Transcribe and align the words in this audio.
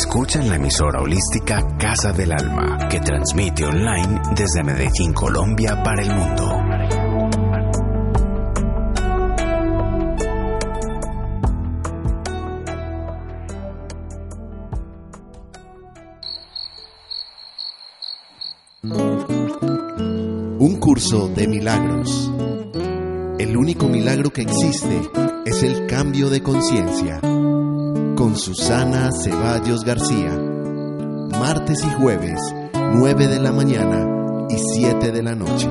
Escuchan 0.00 0.48
la 0.48 0.56
emisora 0.56 1.02
holística 1.02 1.76
Casa 1.76 2.10
del 2.10 2.32
Alma, 2.32 2.88
que 2.88 3.00
transmite 3.00 3.66
online 3.66 4.18
desde 4.34 4.62
Medellín, 4.64 5.12
Colombia, 5.12 5.82
para 5.84 6.02
el 6.02 6.10
mundo. 6.16 6.56
Un 20.60 20.80
curso 20.80 21.28
de 21.28 21.46
milagros. 21.46 22.32
El 23.38 23.54
único 23.54 23.86
milagro 23.86 24.30
que 24.30 24.42
existe 24.42 25.02
es 25.44 25.62
el 25.62 25.86
cambio 25.86 26.30
de 26.30 26.42
conciencia 26.42 27.20
con 28.20 28.36
Susana 28.36 29.08
Ceballos 29.12 29.82
García. 29.82 30.28
Martes 31.38 31.82
y 31.82 31.88
jueves, 32.02 32.38
9 32.74 33.26
de 33.28 33.40
la 33.40 33.50
mañana 33.50 34.46
y 34.50 34.58
7 34.58 35.10
de 35.10 35.22
la 35.22 35.34
noche. 35.34 35.66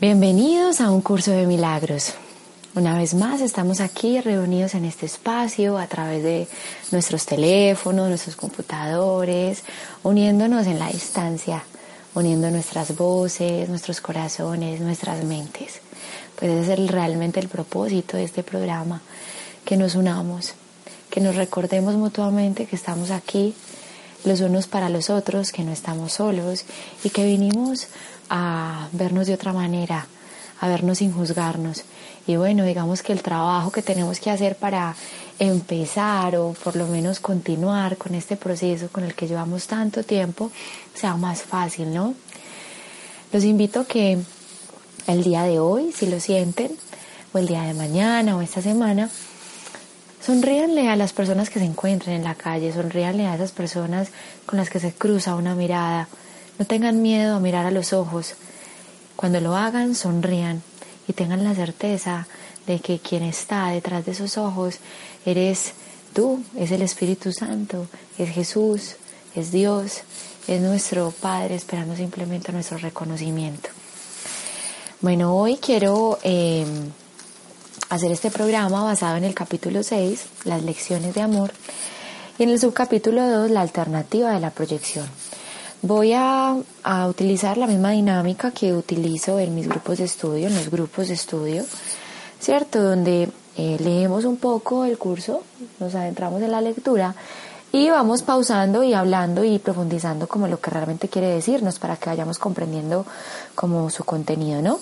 Bienvenidos 0.00 0.80
a 0.80 0.90
un 0.90 1.02
curso 1.02 1.30
de 1.30 1.46
milagros. 1.46 2.16
Una 2.78 2.96
vez 2.96 3.12
más 3.14 3.40
estamos 3.40 3.80
aquí 3.80 4.20
reunidos 4.20 4.76
en 4.76 4.84
este 4.84 5.04
espacio 5.04 5.78
a 5.78 5.88
través 5.88 6.22
de 6.22 6.46
nuestros 6.92 7.26
teléfonos, 7.26 8.08
nuestros 8.08 8.36
computadores, 8.36 9.64
uniéndonos 10.04 10.64
en 10.68 10.78
la 10.78 10.86
distancia, 10.86 11.64
uniendo 12.14 12.48
nuestras 12.52 12.96
voces, 12.96 13.68
nuestros 13.68 14.00
corazones, 14.00 14.80
nuestras 14.80 15.24
mentes. 15.24 15.80
Pues 16.38 16.52
ese 16.52 16.74
es 16.74 16.88
realmente 16.88 17.40
el 17.40 17.48
propósito 17.48 18.16
de 18.16 18.22
este 18.22 18.44
programa, 18.44 19.02
que 19.64 19.76
nos 19.76 19.96
unamos, 19.96 20.52
que 21.10 21.20
nos 21.20 21.34
recordemos 21.34 21.96
mutuamente 21.96 22.66
que 22.66 22.76
estamos 22.76 23.10
aquí 23.10 23.56
los 24.22 24.40
unos 24.40 24.68
para 24.68 24.88
los 24.88 25.10
otros, 25.10 25.50
que 25.50 25.64
no 25.64 25.72
estamos 25.72 26.12
solos 26.12 26.64
y 27.02 27.10
que 27.10 27.24
vinimos 27.24 27.88
a 28.30 28.86
vernos 28.92 29.26
de 29.26 29.34
otra 29.34 29.52
manera, 29.52 30.06
a 30.60 30.68
vernos 30.68 30.98
sin 30.98 31.12
juzgarnos 31.12 31.84
y 32.28 32.36
bueno, 32.36 32.64
digamos 32.64 33.02
que 33.02 33.14
el 33.14 33.22
trabajo 33.22 33.70
que 33.70 33.80
tenemos 33.80 34.20
que 34.20 34.30
hacer 34.30 34.56
para 34.56 34.94
empezar 35.38 36.36
o 36.36 36.52
por 36.52 36.76
lo 36.76 36.86
menos 36.86 37.20
continuar 37.20 37.96
con 37.96 38.14
este 38.14 38.36
proceso 38.36 38.88
con 38.92 39.04
el 39.04 39.14
que 39.14 39.26
llevamos 39.26 39.66
tanto 39.66 40.02
tiempo 40.02 40.52
sea 40.94 41.16
más 41.16 41.42
fácil, 41.42 41.94
¿no? 41.94 42.14
Los 43.32 43.44
invito 43.44 43.86
que 43.86 44.18
el 45.06 45.24
día 45.24 45.44
de 45.44 45.58
hoy, 45.58 45.90
si 45.92 46.06
lo 46.06 46.20
sienten, 46.20 46.70
o 47.32 47.38
el 47.38 47.46
día 47.46 47.62
de 47.62 47.72
mañana 47.72 48.36
o 48.36 48.42
esta 48.42 48.60
semana, 48.60 49.08
sonríanle 50.20 50.90
a 50.90 50.96
las 50.96 51.14
personas 51.14 51.48
que 51.48 51.60
se 51.60 51.64
encuentren 51.64 52.16
en 52.16 52.24
la 52.24 52.34
calle, 52.34 52.72
sonríanle 52.72 53.26
a 53.26 53.36
esas 53.36 53.52
personas 53.52 54.08
con 54.44 54.58
las 54.58 54.68
que 54.68 54.80
se 54.80 54.92
cruza 54.92 55.34
una 55.34 55.54
mirada. 55.54 56.08
No 56.58 56.66
tengan 56.66 57.00
miedo 57.00 57.36
a 57.36 57.40
mirar 57.40 57.64
a 57.64 57.70
los 57.70 57.94
ojos. 57.94 58.34
Cuando 59.18 59.40
lo 59.40 59.56
hagan, 59.56 59.96
sonrían 59.96 60.62
y 61.08 61.12
tengan 61.12 61.42
la 61.42 61.52
certeza 61.52 62.28
de 62.68 62.78
que 62.78 63.00
quien 63.00 63.24
está 63.24 63.66
detrás 63.66 64.06
de 64.06 64.12
esos 64.12 64.38
ojos 64.38 64.76
eres 65.26 65.72
tú, 66.14 66.40
es 66.56 66.70
el 66.70 66.82
Espíritu 66.82 67.32
Santo, 67.32 67.88
es 68.16 68.30
Jesús, 68.30 68.94
es 69.34 69.50
Dios, 69.50 70.02
es 70.46 70.60
nuestro 70.60 71.10
Padre 71.10 71.56
esperando 71.56 71.96
simplemente 71.96 72.52
nuestro 72.52 72.78
reconocimiento. 72.78 73.70
Bueno, 75.00 75.34
hoy 75.34 75.56
quiero 75.56 76.20
em, 76.22 76.92
hacer 77.88 78.12
este 78.12 78.30
programa 78.30 78.84
basado 78.84 79.16
en 79.16 79.24
el 79.24 79.34
capítulo 79.34 79.82
6, 79.82 80.26
las 80.44 80.62
lecciones 80.62 81.12
de 81.16 81.22
amor, 81.22 81.50
y 82.38 82.44
en 82.44 82.50
el 82.50 82.60
subcapítulo 82.60 83.28
2, 83.28 83.50
la 83.50 83.62
alternativa 83.62 84.30
de 84.30 84.38
la 84.38 84.50
proyección. 84.50 85.08
Voy 85.82 86.12
a, 86.12 86.56
utilizar 87.08 87.56
la 87.56 87.68
misma 87.68 87.92
dinámica 87.92 88.50
que 88.50 88.72
utilizo 88.72 89.38
en 89.38 89.54
mis 89.54 89.68
grupos 89.68 89.98
de 89.98 90.04
estudio, 90.04 90.48
en 90.48 90.54
los 90.54 90.70
grupos 90.70 91.08
de 91.08 91.14
estudio, 91.14 91.64
¿cierto? 92.40 92.82
Donde 92.82 93.28
eh, 93.56 93.76
leemos 93.78 94.24
un 94.24 94.38
poco 94.38 94.84
el 94.84 94.98
curso, 94.98 95.44
nos 95.78 95.94
adentramos 95.94 96.42
en 96.42 96.50
la 96.50 96.60
lectura 96.60 97.14
y 97.70 97.90
vamos 97.90 98.22
pausando 98.22 98.82
y 98.82 98.92
hablando 98.92 99.44
y 99.44 99.60
profundizando 99.60 100.26
como 100.26 100.48
lo 100.48 100.58
que 100.60 100.70
realmente 100.70 101.08
quiere 101.08 101.28
decirnos 101.28 101.78
para 101.78 101.96
que 101.96 102.10
vayamos 102.10 102.38
comprendiendo 102.38 103.06
como 103.54 103.88
su 103.90 104.02
contenido, 104.02 104.60
¿no? 104.60 104.80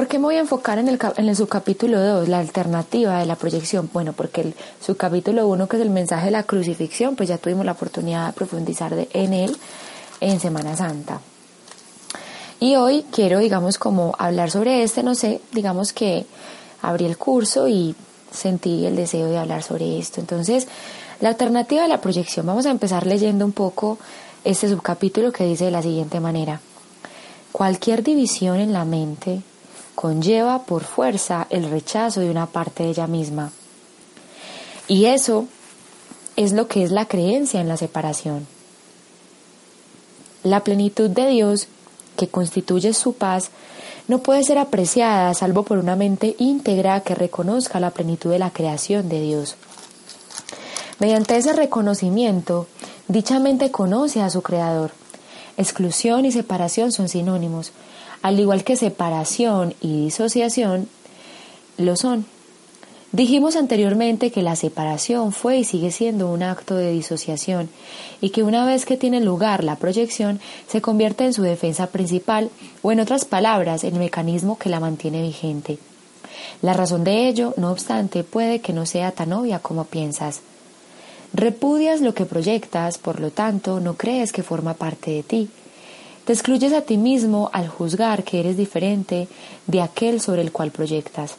¿Por 0.00 0.08
qué 0.08 0.18
me 0.18 0.24
voy 0.24 0.36
a 0.36 0.40
enfocar 0.40 0.78
en 0.78 0.88
el, 0.88 0.98
en 1.18 1.28
el 1.28 1.36
subcapítulo 1.36 2.00
2, 2.00 2.26
la 2.26 2.38
alternativa 2.38 3.18
de 3.18 3.26
la 3.26 3.36
proyección? 3.36 3.90
Bueno, 3.92 4.14
porque 4.14 4.40
el 4.40 4.54
subcapítulo 4.80 5.46
1, 5.46 5.68
que 5.68 5.76
es 5.76 5.82
el 5.82 5.90
mensaje 5.90 6.24
de 6.24 6.30
la 6.30 6.44
crucifixión, 6.44 7.16
pues 7.16 7.28
ya 7.28 7.36
tuvimos 7.36 7.66
la 7.66 7.72
oportunidad 7.72 8.28
de 8.28 8.32
profundizar 8.32 8.94
en 9.12 9.34
él 9.34 9.54
en 10.22 10.40
Semana 10.40 10.74
Santa. 10.74 11.20
Y 12.60 12.76
hoy 12.76 13.04
quiero, 13.12 13.40
digamos, 13.40 13.76
como 13.76 14.14
hablar 14.18 14.50
sobre 14.50 14.82
este, 14.82 15.02
no 15.02 15.14
sé, 15.14 15.42
digamos 15.52 15.92
que 15.92 16.24
abrí 16.80 17.04
el 17.04 17.18
curso 17.18 17.68
y 17.68 17.94
sentí 18.32 18.86
el 18.86 18.96
deseo 18.96 19.26
de 19.26 19.36
hablar 19.36 19.62
sobre 19.62 19.98
esto. 19.98 20.18
Entonces, 20.18 20.66
la 21.20 21.28
alternativa 21.28 21.82
de 21.82 21.88
la 21.88 22.00
proyección, 22.00 22.46
vamos 22.46 22.64
a 22.64 22.70
empezar 22.70 23.06
leyendo 23.06 23.44
un 23.44 23.52
poco 23.52 23.98
este 24.44 24.66
subcapítulo 24.66 25.30
que 25.30 25.44
dice 25.44 25.66
de 25.66 25.72
la 25.72 25.82
siguiente 25.82 26.20
manera. 26.20 26.62
Cualquier 27.52 28.02
división 28.02 28.56
en 28.56 28.72
la 28.72 28.86
mente 28.86 29.42
conlleva 30.00 30.62
por 30.62 30.82
fuerza 30.82 31.46
el 31.50 31.68
rechazo 31.68 32.20
de 32.20 32.30
una 32.30 32.46
parte 32.46 32.84
de 32.84 32.88
ella 32.88 33.06
misma. 33.06 33.52
Y 34.88 35.04
eso 35.04 35.44
es 36.36 36.54
lo 36.54 36.68
que 36.68 36.82
es 36.82 36.90
la 36.90 37.04
creencia 37.04 37.60
en 37.60 37.68
la 37.68 37.76
separación. 37.76 38.46
La 40.42 40.64
plenitud 40.64 41.10
de 41.10 41.26
Dios, 41.26 41.68
que 42.16 42.28
constituye 42.28 42.94
su 42.94 43.12
paz, 43.12 43.50
no 44.08 44.20
puede 44.20 44.42
ser 44.42 44.56
apreciada 44.56 45.34
salvo 45.34 45.64
por 45.64 45.76
una 45.76 45.96
mente 45.96 46.34
íntegra 46.38 47.02
que 47.02 47.14
reconozca 47.14 47.78
la 47.78 47.90
plenitud 47.90 48.30
de 48.30 48.38
la 48.38 48.52
creación 48.52 49.10
de 49.10 49.20
Dios. 49.20 49.56
Mediante 50.98 51.36
ese 51.36 51.52
reconocimiento, 51.52 52.68
dicha 53.06 53.38
mente 53.38 53.70
conoce 53.70 54.22
a 54.22 54.30
su 54.30 54.40
Creador. 54.40 54.92
Exclusión 55.58 56.24
y 56.24 56.32
separación 56.32 56.90
son 56.90 57.10
sinónimos, 57.10 57.72
al 58.22 58.38
igual 58.38 58.64
que 58.64 58.76
separación 58.76 59.74
y 59.80 60.04
disociación 60.04 60.88
lo 61.78 61.96
son. 61.96 62.26
Dijimos 63.12 63.56
anteriormente 63.56 64.30
que 64.30 64.42
la 64.42 64.54
separación 64.54 65.32
fue 65.32 65.58
y 65.58 65.64
sigue 65.64 65.90
siendo 65.90 66.30
un 66.30 66.44
acto 66.44 66.76
de 66.76 66.92
disociación 66.92 67.68
y 68.20 68.30
que 68.30 68.44
una 68.44 68.64
vez 68.64 68.84
que 68.84 68.96
tiene 68.96 69.20
lugar 69.20 69.64
la 69.64 69.76
proyección 69.76 70.40
se 70.68 70.80
convierte 70.80 71.24
en 71.24 71.32
su 71.32 71.42
defensa 71.42 71.88
principal 71.88 72.50
o 72.82 72.92
en 72.92 73.00
otras 73.00 73.24
palabras 73.24 73.82
el 73.82 73.94
mecanismo 73.94 74.58
que 74.58 74.68
la 74.68 74.78
mantiene 74.78 75.22
vigente. 75.22 75.78
La 76.62 76.72
razón 76.72 77.02
de 77.02 77.26
ello, 77.26 77.52
no 77.56 77.72
obstante, 77.72 78.22
puede 78.22 78.60
que 78.60 78.72
no 78.72 78.86
sea 78.86 79.10
tan 79.10 79.32
obvia 79.32 79.58
como 79.58 79.86
piensas. 79.86 80.42
Repudias 81.32 82.00
lo 82.00 82.14
que 82.14 82.26
proyectas, 82.26 82.98
por 82.98 83.20
lo 83.20 83.30
tanto, 83.30 83.80
no 83.80 83.94
crees 83.94 84.32
que 84.32 84.44
forma 84.44 84.74
parte 84.74 85.10
de 85.10 85.22
ti. 85.24 85.50
Te 86.30 86.34
excluyes 86.34 86.72
a 86.72 86.82
ti 86.82 86.96
mismo 86.96 87.50
al 87.52 87.66
juzgar 87.66 88.22
que 88.22 88.38
eres 88.38 88.56
diferente 88.56 89.26
de 89.66 89.82
aquel 89.82 90.20
sobre 90.20 90.42
el 90.42 90.52
cual 90.52 90.70
proyectas. 90.70 91.34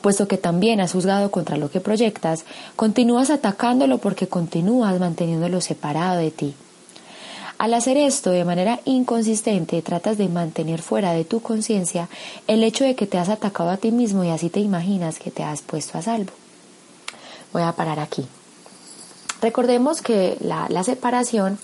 Puesto 0.00 0.26
que 0.26 0.38
también 0.38 0.80
has 0.80 0.92
juzgado 0.92 1.30
contra 1.30 1.58
lo 1.58 1.70
que 1.70 1.78
proyectas, 1.78 2.46
continúas 2.74 3.28
atacándolo 3.28 3.98
porque 3.98 4.28
continúas 4.28 4.98
manteniéndolo 4.98 5.60
separado 5.60 6.20
de 6.20 6.30
ti. 6.30 6.54
Al 7.58 7.74
hacer 7.74 7.98
esto 7.98 8.30
de 8.30 8.46
manera 8.46 8.80
inconsistente, 8.86 9.82
tratas 9.82 10.16
de 10.16 10.30
mantener 10.30 10.80
fuera 10.80 11.12
de 11.12 11.26
tu 11.26 11.42
conciencia 11.42 12.08
el 12.46 12.64
hecho 12.64 12.84
de 12.84 12.94
que 12.94 13.06
te 13.06 13.18
has 13.18 13.28
atacado 13.28 13.68
a 13.68 13.76
ti 13.76 13.92
mismo 13.92 14.24
y 14.24 14.30
así 14.30 14.48
te 14.48 14.60
imaginas 14.60 15.18
que 15.18 15.30
te 15.30 15.42
has 15.42 15.60
puesto 15.60 15.98
a 15.98 16.00
salvo. 16.00 16.32
Voy 17.52 17.60
a 17.60 17.72
parar 17.72 18.00
aquí. 18.00 18.26
Recordemos 19.42 20.00
que 20.00 20.38
la, 20.40 20.66
la 20.70 20.82
separación 20.82 21.58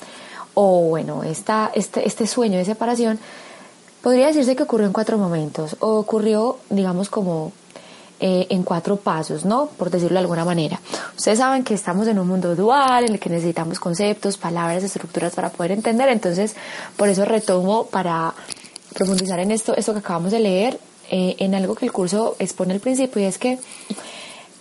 o 0.59 0.89
bueno, 0.89 1.23
esta, 1.23 1.71
este, 1.75 2.09
este 2.09 2.27
sueño 2.27 2.57
de 2.57 2.65
separación, 2.65 3.19
podría 4.01 4.29
decirse 4.29 4.57
que 4.57 4.63
ocurrió 4.63 4.87
en 4.87 4.93
cuatro 4.95 5.19
momentos, 5.19 5.77
o 5.81 5.99
ocurrió, 5.99 6.57
digamos, 6.71 7.11
como 7.11 7.53
eh, 8.21 8.47
en 8.49 8.63
cuatro 8.63 8.97
pasos, 8.97 9.45
¿no? 9.45 9.67
Por 9.77 9.91
decirlo 9.91 10.15
de 10.15 10.21
alguna 10.21 10.47
manera. 10.47 10.81
Ustedes 11.15 11.41
saben 11.41 11.63
que 11.63 11.75
estamos 11.75 12.09
en 12.09 12.19
un 12.19 12.27
mundo 12.27 12.57
dual, 12.57 13.05
en 13.05 13.13
el 13.13 13.21
que 13.21 13.29
necesitamos 13.29 13.79
conceptos, 13.79 14.39
palabras, 14.39 14.83
estructuras 14.83 15.35
para 15.35 15.51
poder 15.51 15.73
entender, 15.73 16.09
entonces 16.09 16.57
por 16.97 17.11
eso 17.11 17.27
retomo 17.27 17.85
para 17.85 18.33
profundizar 18.95 19.39
en 19.41 19.51
esto, 19.51 19.77
esto 19.77 19.93
que 19.93 19.99
acabamos 19.99 20.33
de 20.33 20.41
leer, 20.41 20.81
eh, 21.11 21.37
en 21.39 21.55
algo 21.55 21.75
que 21.75 21.85
el 21.85 21.93
curso 21.93 22.35
expone 22.39 22.73
al 22.73 22.81
principio, 22.81 23.21
y 23.21 23.27
es 23.27 23.37
que 23.37 23.59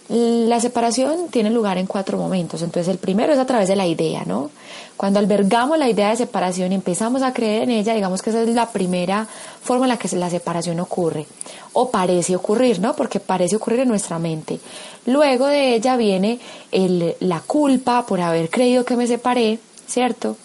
La 0.07 0.59
separación 0.59 1.29
tiene 1.31 1.49
lugar 1.49 1.79
en 1.79 1.87
cuatro 1.87 2.19
momentos. 2.19 2.61
Entonces, 2.61 2.91
el 2.91 2.99
primero 2.99 3.33
es 3.33 3.39
a 3.39 3.45
través 3.45 3.67
de 3.67 3.75
la 3.75 3.87
idea, 3.87 4.23
¿no? 4.23 4.51
Cuando 4.97 5.19
albergamos 5.19 5.77
la 5.77 5.89
idea 5.89 6.09
de 6.09 6.15
separación 6.15 6.71
y 6.71 6.75
empezamos 6.75 7.21
a 7.21 7.33
creer 7.33 7.63
en 7.63 7.71
ella, 7.71 7.93
digamos 7.93 8.21
que 8.21 8.29
esa 8.29 8.41
es 8.41 8.49
la 8.49 8.71
primera 8.71 9.27
forma 9.61 9.85
en 9.85 9.89
la 9.89 9.97
que 9.97 10.13
la 10.15 10.29
separación 10.29 10.79
ocurre. 10.79 11.25
O 11.73 11.91
parece 11.91 12.35
ocurrir, 12.35 12.79
¿no? 12.79 12.95
Porque 12.95 13.19
parece 13.19 13.57
ocurrir 13.57 13.81
en 13.81 13.89
nuestra 13.89 14.19
mente. 14.19 14.59
Luego 15.05 15.47
de 15.47 15.75
ella 15.75 15.97
viene 15.97 16.39
el, 16.71 17.15
la 17.19 17.41
culpa 17.41 18.05
por 18.05 18.21
haber 18.21 18.49
creído 18.49 18.85
que 18.85 18.95
me 18.95 19.07
separé, 19.07 19.59
¿cierto? 19.85 20.37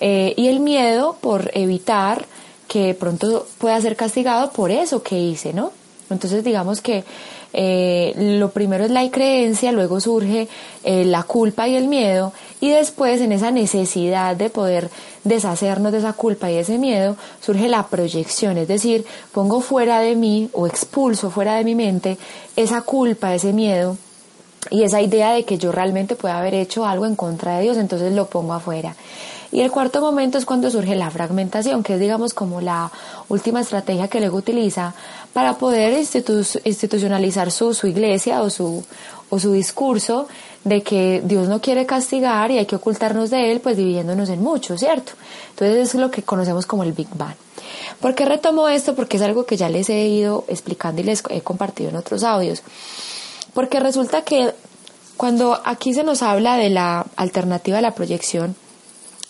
Eh, 0.00 0.32
y 0.36 0.46
el 0.46 0.60
miedo 0.60 1.16
por 1.20 1.50
evitar 1.54 2.26
que 2.68 2.94
pronto 2.94 3.46
pueda 3.58 3.80
ser 3.80 3.96
castigado 3.96 4.52
por 4.52 4.70
eso 4.70 5.02
que 5.02 5.18
hice, 5.18 5.52
¿no? 5.52 5.72
Entonces 6.10 6.44
digamos 6.44 6.80
que 6.80 7.04
eh, 7.52 8.14
lo 8.16 8.50
primero 8.50 8.84
es 8.84 8.90
la 8.90 9.08
creencia, 9.10 9.72
luego 9.72 10.00
surge 10.00 10.48
eh, 10.84 11.04
la 11.04 11.22
culpa 11.22 11.66
y 11.66 11.76
el 11.76 11.88
miedo 11.88 12.32
y 12.60 12.70
después 12.70 13.20
en 13.20 13.32
esa 13.32 13.50
necesidad 13.50 14.36
de 14.36 14.50
poder 14.50 14.90
deshacernos 15.24 15.92
de 15.92 15.98
esa 15.98 16.12
culpa 16.12 16.50
y 16.50 16.56
ese 16.56 16.78
miedo 16.78 17.16
surge 17.40 17.68
la 17.68 17.86
proyección, 17.86 18.58
es 18.58 18.68
decir, 18.68 19.06
pongo 19.32 19.60
fuera 19.60 20.00
de 20.00 20.14
mí 20.14 20.50
o 20.52 20.66
expulso 20.66 21.30
fuera 21.30 21.54
de 21.54 21.64
mi 21.64 21.74
mente 21.74 22.18
esa 22.56 22.82
culpa, 22.82 23.34
ese 23.34 23.52
miedo 23.52 23.96
y 24.70 24.82
esa 24.82 25.00
idea 25.00 25.32
de 25.32 25.44
que 25.44 25.56
yo 25.56 25.72
realmente 25.72 26.16
pueda 26.16 26.38
haber 26.38 26.54
hecho 26.54 26.84
algo 26.84 27.06
en 27.06 27.16
contra 27.16 27.56
de 27.56 27.62
Dios, 27.62 27.78
entonces 27.78 28.12
lo 28.12 28.26
pongo 28.26 28.52
afuera. 28.52 28.94
Y 29.50 29.62
el 29.62 29.70
cuarto 29.70 30.02
momento 30.02 30.36
es 30.36 30.44
cuando 30.44 30.70
surge 30.70 30.94
la 30.94 31.10
fragmentación, 31.10 31.82
que 31.82 31.94
es 31.94 32.00
digamos 32.00 32.34
como 32.34 32.60
la 32.60 32.90
última 33.28 33.60
estrategia 33.60 34.08
que 34.08 34.20
luego 34.20 34.36
utiliza 34.36 34.94
para 35.32 35.58
poder 35.58 35.98
institucionalizar 36.64 37.50
su, 37.50 37.74
su 37.74 37.86
iglesia 37.86 38.42
o 38.42 38.50
su, 38.50 38.84
o 39.30 39.38
su 39.38 39.52
discurso 39.52 40.26
de 40.64 40.82
que 40.82 41.22
Dios 41.24 41.48
no 41.48 41.60
quiere 41.60 41.86
castigar 41.86 42.50
y 42.50 42.58
hay 42.58 42.66
que 42.66 42.76
ocultarnos 42.76 43.30
de 43.30 43.52
Él, 43.52 43.60
pues 43.60 43.76
dividiéndonos 43.76 44.28
en 44.28 44.42
muchos, 44.42 44.80
¿cierto? 44.80 45.12
Entonces 45.50 45.94
es 45.94 45.94
lo 45.94 46.10
que 46.10 46.22
conocemos 46.22 46.66
como 46.66 46.82
el 46.82 46.92
Big 46.92 47.08
Bang. 47.14 47.36
¿Por 48.00 48.14
qué 48.14 48.24
retomo 48.24 48.68
esto? 48.68 48.94
Porque 48.94 49.16
es 49.16 49.22
algo 49.22 49.44
que 49.46 49.56
ya 49.56 49.68
les 49.68 49.88
he 49.88 50.06
ido 50.06 50.44
explicando 50.48 51.00
y 51.00 51.04
les 51.04 51.22
he 51.30 51.40
compartido 51.40 51.90
en 51.90 51.96
otros 51.96 52.22
audios. 52.22 52.62
Porque 53.54 53.80
resulta 53.80 54.22
que 54.22 54.52
cuando 55.16 55.60
aquí 55.64 55.94
se 55.94 56.04
nos 56.04 56.22
habla 56.22 56.56
de 56.56 56.70
la 56.70 57.06
alternativa 57.16 57.78
a 57.78 57.82
la 57.82 57.94
proyección, 57.94 58.54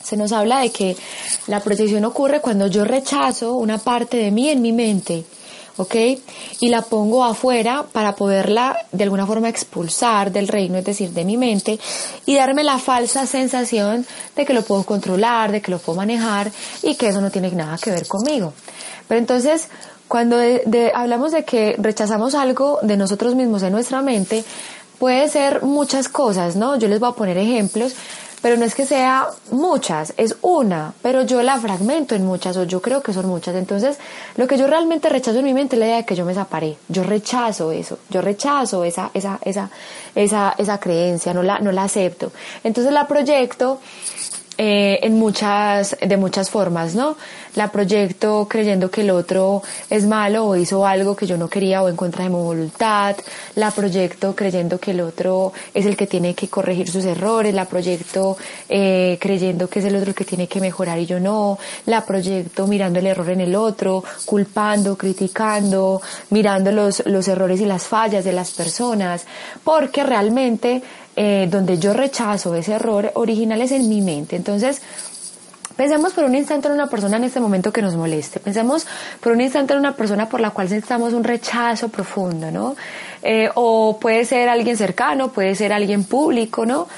se 0.02 0.16
nos 0.16 0.32
habla 0.32 0.60
de 0.60 0.70
que 0.70 0.96
la 1.46 1.60
proyección 1.60 2.04
ocurre 2.04 2.40
cuando 2.40 2.66
yo 2.66 2.84
rechazo 2.84 3.54
una 3.54 3.78
parte 3.78 4.16
de 4.16 4.30
mí 4.30 4.48
en 4.48 4.62
mi 4.62 4.72
mente, 4.72 5.24
¿ok? 5.78 5.94
Y 6.60 6.69
la 6.69 6.82
pongo 6.82 7.25
afuera 7.25 7.86
para 7.90 8.14
poderla 8.14 8.76
de 8.92 9.04
alguna 9.04 9.26
forma 9.26 9.48
expulsar 9.48 10.30
del 10.30 10.48
reino, 10.48 10.76
es 10.76 10.84
decir, 10.84 11.10
de 11.10 11.25
mi 11.25 11.36
mente, 11.36 11.78
y 12.26 12.34
darme 12.34 12.62
la 12.64 12.78
falsa 12.78 13.26
sensación 13.26 14.04
de 14.36 14.44
que 14.44 14.52
lo 14.52 14.62
puedo 14.62 14.84
controlar, 14.84 15.50
de 15.50 15.62
que 15.62 15.70
lo 15.70 15.78
puedo 15.78 15.96
manejar 15.96 16.52
y 16.82 16.96
que 16.96 17.08
eso 17.08 17.20
no 17.20 17.30
tiene 17.30 17.50
nada 17.52 17.78
que 17.78 17.90
ver 17.90 18.06
conmigo. 18.06 18.52
Pero 19.06 19.19
entonces, 19.19 19.69
cuando 20.06 20.36
hablamos 20.94 21.32
de 21.32 21.44
que 21.44 21.76
rechazamos 21.78 22.34
algo 22.34 22.78
de 22.82 22.96
nosotros 22.96 23.34
mismos 23.34 23.62
en 23.62 23.72
nuestra 23.72 24.02
mente, 24.02 24.44
puede 24.98 25.28
ser 25.28 25.62
muchas 25.62 26.08
cosas, 26.08 26.56
¿no? 26.56 26.76
Yo 26.76 26.88
les 26.88 26.98
voy 26.98 27.10
a 27.10 27.12
poner 27.12 27.38
ejemplos 27.38 27.94
pero 28.43 28.56
no 28.56 28.64
es 28.64 28.75
que 28.75 28.87
sea 28.87 29.29
muchas, 29.50 30.14
es 30.17 30.37
una, 30.43 30.94
pero 31.02 31.23
yo 31.23 31.43
la 31.43 31.58
fragmento 31.58 32.14
en 32.14 32.25
muchas 32.25 32.56
o 32.56 32.64
yo 32.64 32.81
creo 32.81 33.02
que 33.02 33.12
son 33.12 33.26
muchas. 33.26 33.55
Entonces, 33.56 33.99
lo 34.37 34.46
que 34.46 34.56
yo 34.56 34.67
realmente 34.67 35.08
rechazo 35.08 35.38
en 35.38 35.44
mi 35.44 35.55
mente 35.55 35.76
es 35.76 35.81
la 35.81 35.87
idea 35.87 35.96
de 35.99 36.05
que 36.05 36.14
yo 36.14 36.25
me 36.25 36.35
separé. 36.35 36.76
Yo 36.88 37.02
rechazo 37.02 37.73
eso, 37.73 37.99
yo 38.11 38.23
rechazo 38.23 38.85
esa, 38.85 39.11
esa, 39.14 39.38
esa, 39.43 39.70
esa, 40.14 40.55
esa 40.56 40.79
creencia, 40.79 41.35
no 41.35 41.43
la, 41.43 41.58
no 41.58 41.73
la 41.73 41.85
acepto. 41.85 42.32
Entonces 42.62 42.93
la 42.93 43.06
proyecto 43.06 43.81
eh, 44.60 44.99
en 45.05 45.14
muchas, 45.14 45.96
de 46.05 46.16
muchas 46.16 46.50
formas, 46.50 46.96
¿no? 46.96 47.16
La 47.55 47.70
proyecto 47.70 48.49
creyendo 48.50 48.90
que 48.90 49.02
el 49.02 49.10
otro 49.10 49.62
es 49.88 50.05
malo 50.05 50.46
o 50.46 50.56
hizo 50.56 50.84
algo 50.84 51.14
que 51.14 51.28
yo 51.28 51.37
no 51.37 51.49
quería 51.49 51.81
o 51.81 51.88
en 51.88 51.94
contra 51.94 52.25
de 52.25 52.31
mi 52.31 52.37
voluntad, 52.37 53.16
la 53.55 53.70
proyecto 53.70 54.34
creyendo 54.34 54.78
que 54.78 54.90
el 54.90 55.00
otro 55.00 55.52
es 55.72 55.87
el 55.87 55.96
que 55.96 56.08
tiene 56.08 56.34
que 56.34 56.49
corregir 56.49 56.90
sus 56.90 57.05
errores, 57.05 57.55
la 57.55 57.66
proyecto 57.66 58.37
eh, 58.69 59.16
creyendo 59.20 59.69
que 59.69 59.78
es 59.78 59.84
el 59.84 59.94
otro 59.94 60.08
el 60.08 60.14
que 60.14 60.25
tiene 60.25 60.49
que 60.49 60.61
mejorar 60.61 60.99
y 60.99 61.06
yo 61.06 61.20
no, 61.20 61.58
la 61.87 62.04
proyecto 62.04 62.66
mirando 62.66 62.99
el 62.99 63.06
error 63.06 63.31
en 63.31 63.43
el 63.43 63.54
otro, 63.54 64.02
culpando, 64.25 64.96
criticando, 64.96 66.02
mirando 66.31 66.72
los, 66.72 67.06
los 67.06 67.28
errores 67.28 67.61
y 67.61 67.64
las 67.64 67.84
fallas 67.84 68.25
de 68.25 68.32
las 68.32 68.50
personas, 68.50 69.25
porque 69.62 70.02
realmente 70.02 70.82
eh, 71.20 71.48
donde 71.50 71.80
yo 71.80 71.94
rechazo 71.94 72.54
ese 72.54 72.74
error 72.74 73.10
original 73.14 73.60
es 73.60 73.72
en 73.72 73.88
mi 73.88 74.00
mente. 74.00 74.36
Entonces, 74.36 74.80
Pensemos 75.76 76.12
por 76.12 76.24
un 76.24 76.34
instante 76.34 76.66
en 76.66 76.74
una 76.74 76.88
persona 76.88 77.18
en 77.18 77.24
este 77.24 77.38
momento 77.38 77.72
que 77.72 77.82
nos 77.82 77.94
moleste. 77.94 78.40
Pensemos 78.40 78.84
por 79.20 79.30
un 79.30 79.40
instante 79.40 79.74
en 79.74 79.78
una 79.78 79.94
persona 79.94 80.28
por 80.28 80.40
la 80.40 80.50
cual 80.50 80.68
sentamos 80.68 81.12
un 81.12 81.22
rechazo 81.22 81.88
profundo, 81.88 82.50
¿no? 82.50 82.74
Eh, 83.22 83.48
o 83.54 83.96
puede 84.00 84.24
ser 84.24 84.48
alguien 84.48 84.76
cercano, 84.76 85.30
puede 85.30 85.54
ser 85.54 85.72
alguien 85.72 86.02
público, 86.02 86.66
¿no? 86.66 86.88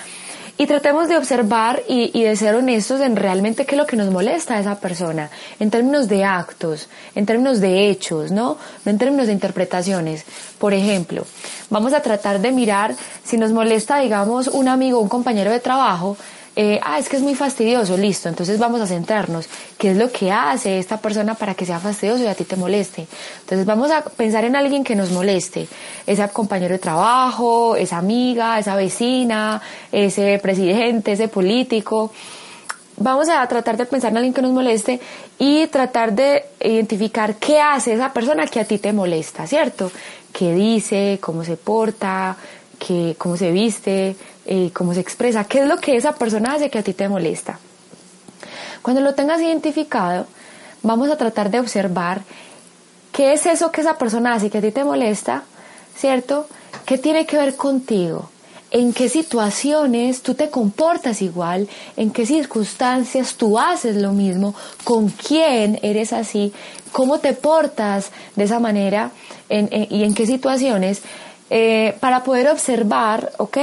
Y 0.61 0.67
tratemos 0.67 1.09
de 1.09 1.17
observar 1.17 1.83
y, 1.89 2.11
y, 2.12 2.25
de 2.25 2.37
ser 2.37 2.55
honestos 2.55 3.01
en 3.01 3.17
realmente 3.17 3.65
qué 3.65 3.77
es 3.77 3.79
lo 3.79 3.87
que 3.87 3.97
nos 3.97 4.11
molesta 4.11 4.57
a 4.57 4.61
esa 4.61 4.79
persona, 4.79 5.31
en 5.59 5.71
términos 5.71 6.07
de 6.07 6.23
actos, 6.23 6.91
en 7.15 7.25
términos 7.25 7.61
de 7.61 7.89
hechos, 7.89 8.31
¿no? 8.31 8.59
No 8.85 8.91
en 8.91 8.99
términos 8.99 9.29
de 9.29 9.33
interpretaciones. 9.33 10.27
Por 10.59 10.75
ejemplo, 10.75 11.25
vamos 11.71 11.95
a 11.95 12.03
tratar 12.03 12.43
de 12.43 12.53
mirar 12.53 12.95
si 13.25 13.39
nos 13.39 13.53
molesta, 13.53 14.01
digamos, 14.01 14.49
un 14.49 14.69
amigo, 14.69 15.01
un 15.01 15.09
compañero 15.09 15.51
de 15.51 15.61
trabajo, 15.61 16.19
eh, 16.56 16.81
ah, 16.82 16.99
es 16.99 17.08
que 17.08 17.17
es 17.17 17.23
muy 17.23 17.37
fastidioso, 17.37 17.97
listo, 17.97 18.29
entonces 18.29 18.58
vamos 18.58 18.81
a 18.81 18.87
centrarnos, 18.87 19.47
¿qué 19.79 19.93
es 19.93 19.97
lo 19.97 20.11
que 20.11 20.32
hace 20.32 20.79
esta 20.79 20.97
persona 20.97 21.35
para 21.35 21.55
que 21.55 21.64
sea 21.64 21.79
fastidioso 21.79 22.25
y 22.25 22.26
a 22.26 22.35
ti 22.35 22.44
te 22.44 22.56
moleste? 22.56 23.06
Entonces 23.41 23.64
vamos 23.64 23.91
a 23.93 24.02
pensar 24.02 24.44
en 24.44 24.56
alguien 24.56 24.82
que 24.82 24.97
nos 24.97 25.11
moleste, 25.11 25.69
ese 26.06 26.29
compañero 26.31 26.73
de 26.73 26.81
trabajo, 26.81 27.76
esa 27.76 27.99
amiga, 27.99 28.58
esa 28.58 28.75
vecina, 28.75 29.62
ese 29.93 30.41
presidente, 30.43 31.12
ese 31.12 31.29
político. 31.29 32.12
Vamos 32.96 33.29
a 33.29 33.46
tratar 33.46 33.76
de 33.76 33.87
pensar 33.87 34.11
en 34.11 34.17
alguien 34.17 34.35
que 34.35 34.43
nos 34.43 34.53
moleste 34.53 35.00
y 35.38 35.69
tratar 35.69 36.12
de 36.12 36.46
identificar 36.61 37.37
qué 37.37 37.61
hace 37.61 37.94
esa 37.94 38.12
persona 38.12 38.46
que 38.49 38.58
a 38.58 38.64
ti 38.64 38.79
te 38.79 38.93
molesta, 38.93 39.46
¿cierto? 39.46 39.91
¿Qué 40.32 40.53
dice? 40.53 41.19
¿Cómo 41.20 41.44
se 41.44 41.56
porta? 41.56 42.36
¿Qué, 42.79 43.15
¿Cómo 43.17 43.36
se 43.36 43.53
viste? 43.53 44.17
Eh, 44.47 44.70
cómo 44.73 44.94
se 44.94 45.01
expresa, 45.01 45.44
qué 45.44 45.61
es 45.61 45.69
lo 45.69 45.77
que 45.79 45.97
esa 45.97 46.13
persona 46.13 46.55
hace 46.55 46.70
que 46.70 46.79
a 46.79 46.82
ti 46.82 46.93
te 46.93 47.09
molesta. 47.09 47.59
Cuando 48.82 49.03
lo 49.03 49.15
tengas 49.15 49.41
identificado, 49.41 50.27
vamos 50.82 51.11
a 51.11 51.17
tratar 51.17 51.51
de 51.51 51.61
observar 51.61 52.23
qué 53.13 53.32
es 53.32 53.47
eso 53.47 53.70
que 53.70 53.82
esa 53.82 53.99
persona 53.99 54.35
hace 54.35 54.51
que 54.51 54.59
a 54.59 54.61
ti 54.63 54.70
te 54.70 54.85
molesta, 54.85 55.43
¿cierto? 55.97 56.47
¿Qué 56.87 56.97
tiene 56.99 57.27
que 57.27 57.37
ver 57.37 57.56
contigo? 57.56 58.31
¿En 58.70 58.93
qué 58.93 59.09
situaciones 59.09 60.23
tú 60.23 60.35
te 60.35 60.49
comportas 60.49 61.23
igual? 61.23 61.69
¿En 61.97 62.11
qué 62.11 62.25
circunstancias 62.25 63.35
tú 63.35 63.59
haces 63.59 63.97
lo 63.97 64.13
mismo? 64.13 64.55
¿Con 64.85 65.09
quién 65.09 65.81
eres 65.82 66.13
así? 66.13 66.53
¿Cómo 66.93 67.19
te 67.19 67.32
portas 67.32 68.13
de 68.37 68.44
esa 68.44 68.61
manera? 68.61 69.11
¿Y 69.49 70.05
en 70.05 70.15
qué 70.15 70.25
situaciones? 70.25 71.03
Eh, 71.51 71.97
para 71.99 72.23
poder 72.23 72.49
observar, 72.49 73.32
¿ok? 73.39 73.59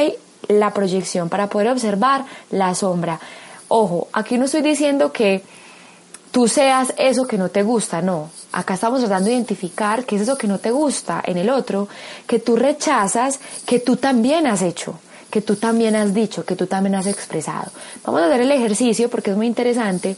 La 0.48 0.74
proyección, 0.74 1.30
para 1.30 1.48
poder 1.48 1.70
observar 1.70 2.26
la 2.52 2.74
sombra. 2.76 3.20
Ojo, 3.68 4.08
aquí 4.14 4.38
no 4.38 4.46
estoy 4.46 4.62
diciendo 4.62 5.12
que 5.12 5.44
tú 6.32 6.48
seas 6.48 6.94
eso 6.98 7.28
que 7.28 7.38
no 7.38 7.50
te 7.50 7.64
gusta, 7.64 8.02
no. 8.02 8.30
Acá 8.52 8.76
estamos 8.76 9.00
tratando 9.00 9.30
de 9.30 9.36
identificar 9.36 10.06
qué 10.06 10.16
es 10.16 10.22
eso 10.22 10.38
que 10.38 10.48
no 10.48 10.60
te 10.60 10.72
gusta 10.72 11.22
en 11.26 11.38
el 11.38 11.50
otro, 11.50 11.88
que 12.26 12.40
tú 12.40 12.56
rechazas, 12.56 13.40
que 13.66 13.80
tú 13.80 13.98
también 13.98 14.48
has 14.48 14.62
hecho, 14.62 15.00
que 15.30 15.42
tú 15.42 15.56
también 15.56 15.96
has 15.96 16.14
dicho, 16.14 16.46
que 16.46 16.56
tú 16.56 16.68
también 16.68 16.96
has 16.96 17.08
expresado. 17.08 17.72
Vamos 18.06 18.22
a 18.22 18.28
hacer 18.28 18.42
el 18.42 18.52
ejercicio 18.52 19.10
porque 19.10 19.32
es 19.32 19.38
muy 19.38 19.48
interesante 19.48 20.16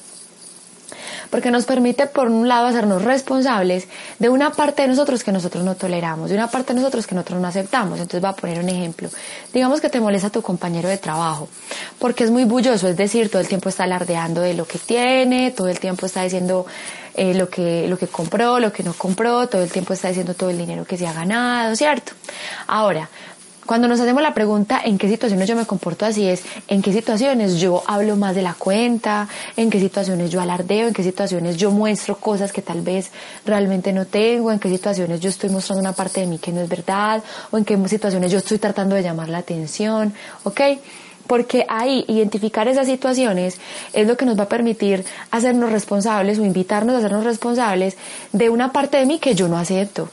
porque 1.30 1.52
nos 1.52 1.66
permite, 1.66 2.08
por 2.08 2.28
un 2.28 2.48
lado, 2.48 2.68
hacernos 2.68 3.04
responsables 3.04 3.88
de 4.20 4.30
una 4.30 4.52
parte 4.52 4.84
de 4.84 4.88
nosotros 4.88 5.24
que 5.24 5.32
nosotros 5.32 5.64
no 5.64 5.76
toleramos, 5.76 6.30
de 6.30 6.36
una 6.36 6.50
parte 6.50 6.74
de 6.74 6.80
nosotros 6.80 7.08
que 7.08 7.16
nosotros 7.16 7.42
no 7.42 7.48
aceptamos. 7.48 8.00
Entonces, 8.00 8.24
va 8.24 8.30
a 8.30 8.36
poner 8.36 8.60
un 8.60 8.70
ejemplo. 8.70 9.10
Digamos 9.54 9.82
que 9.82 9.90
te 9.90 10.00
molesta 10.00 10.30
tu 10.30 10.42
compañero 10.42 10.90
de 10.90 10.98
trabajo, 10.98 11.50
porque 11.98 12.24
es 12.24 12.32
muy 12.32 12.46
bulloso, 12.46 12.88
es 12.88 12.98
decir, 12.98 13.30
todo 13.30 13.42
el 13.42 13.48
tiempo 13.48 13.70
está 13.70 13.84
alardeando 13.84 14.42
de 14.42 14.54
lo 14.54 14.66
que 14.66 14.80
tiene, 14.80 15.52
todo 15.52 15.68
el 15.68 15.80
tiempo 15.80 16.06
está 16.06 16.24
diciendo 16.24 16.66
eh, 17.16 17.34
lo, 17.34 17.50
que, 17.50 17.88
lo 17.88 17.98
que 17.98 18.08
compró, 18.08 18.60
lo 18.60 18.72
que 18.72 18.84
no 18.84 18.94
compró, 18.94 19.48
todo 19.48 19.62
el 19.62 19.72
tiempo 19.72 19.94
está 19.94 20.08
diciendo 20.08 20.34
todo 20.36 20.50
el 20.50 20.58
dinero 20.58 20.86
que 20.86 20.98
se 20.98 21.08
ha 21.08 21.14
ganado, 21.14 21.76
¿cierto? 21.76 22.14
Ahora, 22.68 23.10
Cuando 23.70 23.88
nos 23.88 24.00
hacemos 24.00 24.24
la 24.24 24.34
pregunta 24.34 24.82
en 24.84 24.98
qué 24.98 25.08
situaciones 25.08 25.48
yo 25.48 25.56
me 25.56 25.68
comporto 25.68 26.04
así 26.04 26.28
es, 26.28 26.42
en 26.70 26.82
qué 26.82 26.92
situaciones 26.92 27.60
yo 27.60 27.84
hablo 27.86 28.16
más 28.16 28.34
de 28.34 28.42
la 28.42 28.56
cuenta, 28.56 29.28
en 29.56 29.70
qué 29.70 29.80
situaciones 29.80 30.32
yo 30.32 30.42
alardeo, 30.42 30.88
en 30.88 30.94
qué 30.96 31.04
situaciones 31.04 31.56
yo 31.56 31.70
muestro 31.70 32.18
cosas 32.18 32.52
que 32.52 32.64
tal 32.64 32.82
vez 32.82 33.12
realmente 33.46 33.94
no 33.94 34.08
tengo, 34.08 34.52
en 34.52 34.58
qué 34.58 34.70
situaciones 34.70 35.20
yo 35.20 35.30
estoy 35.30 35.52
mostrando 35.52 35.82
una 35.82 35.94
parte 35.94 36.22
de 36.22 36.26
mí 36.26 36.40
que 36.40 36.52
no 36.52 36.62
es 36.62 36.68
verdad, 36.68 37.24
o 37.52 37.60
en 37.60 37.64
qué 37.64 37.78
situaciones 37.88 38.32
yo 38.32 38.40
estoy 38.40 38.58
tratando 38.58 38.96
de 38.96 39.04
llamar 39.04 39.30
la 39.30 39.38
atención, 39.38 40.16
¿ok? 40.46 40.62
porque 41.28 41.68
ahí 41.70 42.06
identificar 42.08 42.68
esas 42.68 42.88
situaciones 42.88 43.60
es 43.94 44.08
lo 44.08 44.18
que 44.18 44.26
nos 44.26 44.36
va 44.36 44.46
a 44.46 44.50
permitir 44.50 45.06
hacernos 45.30 45.72
responsables 45.72 46.40
o 46.40 46.44
invitarnos 46.44 46.96
a 46.96 46.98
hacernos 46.98 47.24
responsables 47.24 47.98
de 48.34 48.50
una 48.50 48.72
parte 48.72 48.98
de 48.98 49.06
mí 49.06 49.20
que 49.20 49.36
yo 49.36 49.48
no 49.48 49.60
acepto. 49.60 50.10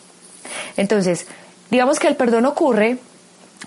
Entonces, 0.77 1.27
digamos 1.71 1.99
que 1.99 2.09
el 2.09 2.17
perdón 2.17 2.45
ocurre 2.45 2.99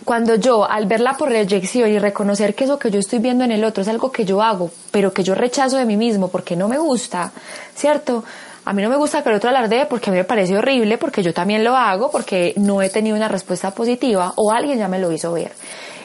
cuando 0.06 0.36
yo, 0.36 0.70
al 0.70 0.86
verla 0.86 1.18
por 1.18 1.30
reyección 1.30 1.90
y 1.90 2.00
reconocer 2.00 2.56
que 2.56 2.64
eso 2.64 2.80
que 2.80 2.92
yo 2.92 3.00
estoy 3.00 3.20
viendo 3.20 3.44
en 3.44 3.52
el 3.52 3.64
otro 3.64 3.82
es 3.82 3.88
algo 3.88 4.12
que 4.12 4.26
yo 4.26 4.42
hago, 4.42 4.72
pero 4.92 5.14
que 5.14 5.24
yo 5.24 5.36
rechazo 5.36 5.78
de 5.78 5.86
mí 5.86 5.98
mismo 5.98 6.30
porque 6.30 6.56
no 6.56 6.68
me 6.68 6.78
gusta, 6.78 7.32
¿cierto? 7.76 8.24
A 8.66 8.74
mí 8.74 8.84
no 8.84 8.90
me 8.90 8.98
gusta 8.98 9.24
que 9.24 9.30
el 9.30 9.36
otro 9.36 9.50
alardee 9.50 9.86
porque 9.86 10.10
a 10.10 10.14
mí 10.14 10.20
me 10.20 10.26
parece 10.26 10.58
horrible, 10.58 10.98
porque 10.98 11.24
yo 11.24 11.34
también 11.34 11.64
lo 11.64 11.76
hago, 11.76 12.12
porque 12.12 12.54
no 12.58 12.82
he 12.82 12.90
tenido 12.90 13.16
una 13.16 13.28
respuesta 13.28 13.72
positiva 13.72 14.34
o 14.36 14.52
alguien 14.52 14.78
ya 14.78 14.88
me 14.88 15.00
lo 15.00 15.12
hizo 15.12 15.34
ver. 15.34 15.54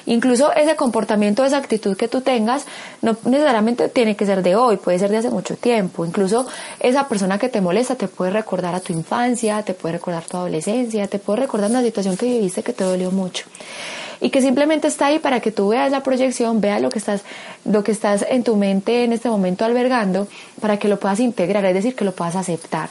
Incluso 0.06 0.52
ese 0.52 0.76
comportamiento, 0.76 1.44
esa 1.44 1.56
actitud 1.56 1.96
que 1.96 2.08
tú 2.08 2.20
tengas, 2.20 2.66
no 3.02 3.16
necesariamente 3.24 3.88
tiene 3.88 4.16
que 4.16 4.26
ser 4.26 4.42
de 4.42 4.56
hoy, 4.56 4.76
puede 4.76 4.98
ser 4.98 5.10
de 5.10 5.18
hace 5.18 5.30
mucho 5.30 5.56
tiempo. 5.56 6.04
Incluso 6.04 6.46
esa 6.80 7.08
persona 7.08 7.38
que 7.38 7.48
te 7.48 7.60
molesta 7.60 7.94
te 7.94 8.08
puede 8.08 8.30
recordar 8.30 8.74
a 8.74 8.80
tu 8.80 8.92
infancia, 8.92 9.62
te 9.62 9.74
puede 9.74 9.94
recordar 9.94 10.24
tu 10.24 10.36
adolescencia, 10.36 11.06
te 11.06 11.18
puede 11.18 11.40
recordar 11.40 11.70
una 11.70 11.82
situación 11.82 12.16
que 12.16 12.26
viviste 12.26 12.62
que 12.62 12.72
te 12.72 12.84
dolió 12.84 13.10
mucho 13.10 13.46
y 14.20 14.30
que 14.30 14.40
simplemente 14.40 14.88
está 14.88 15.06
ahí 15.06 15.18
para 15.18 15.40
que 15.40 15.52
tú 15.52 15.68
veas 15.68 15.90
la 15.90 16.02
proyección, 16.02 16.60
veas 16.60 16.80
lo 16.80 16.88
que 16.88 16.98
estás, 16.98 17.22
lo 17.64 17.84
que 17.84 17.92
estás 17.92 18.24
en 18.28 18.42
tu 18.42 18.56
mente 18.56 19.04
en 19.04 19.12
este 19.12 19.28
momento 19.28 19.64
albergando, 19.64 20.28
para 20.60 20.78
que 20.78 20.88
lo 20.88 20.98
puedas 20.98 21.20
integrar, 21.20 21.64
es 21.66 21.74
decir, 21.74 21.94
que 21.94 22.04
lo 22.04 22.12
puedas 22.12 22.36
aceptar. 22.36 22.88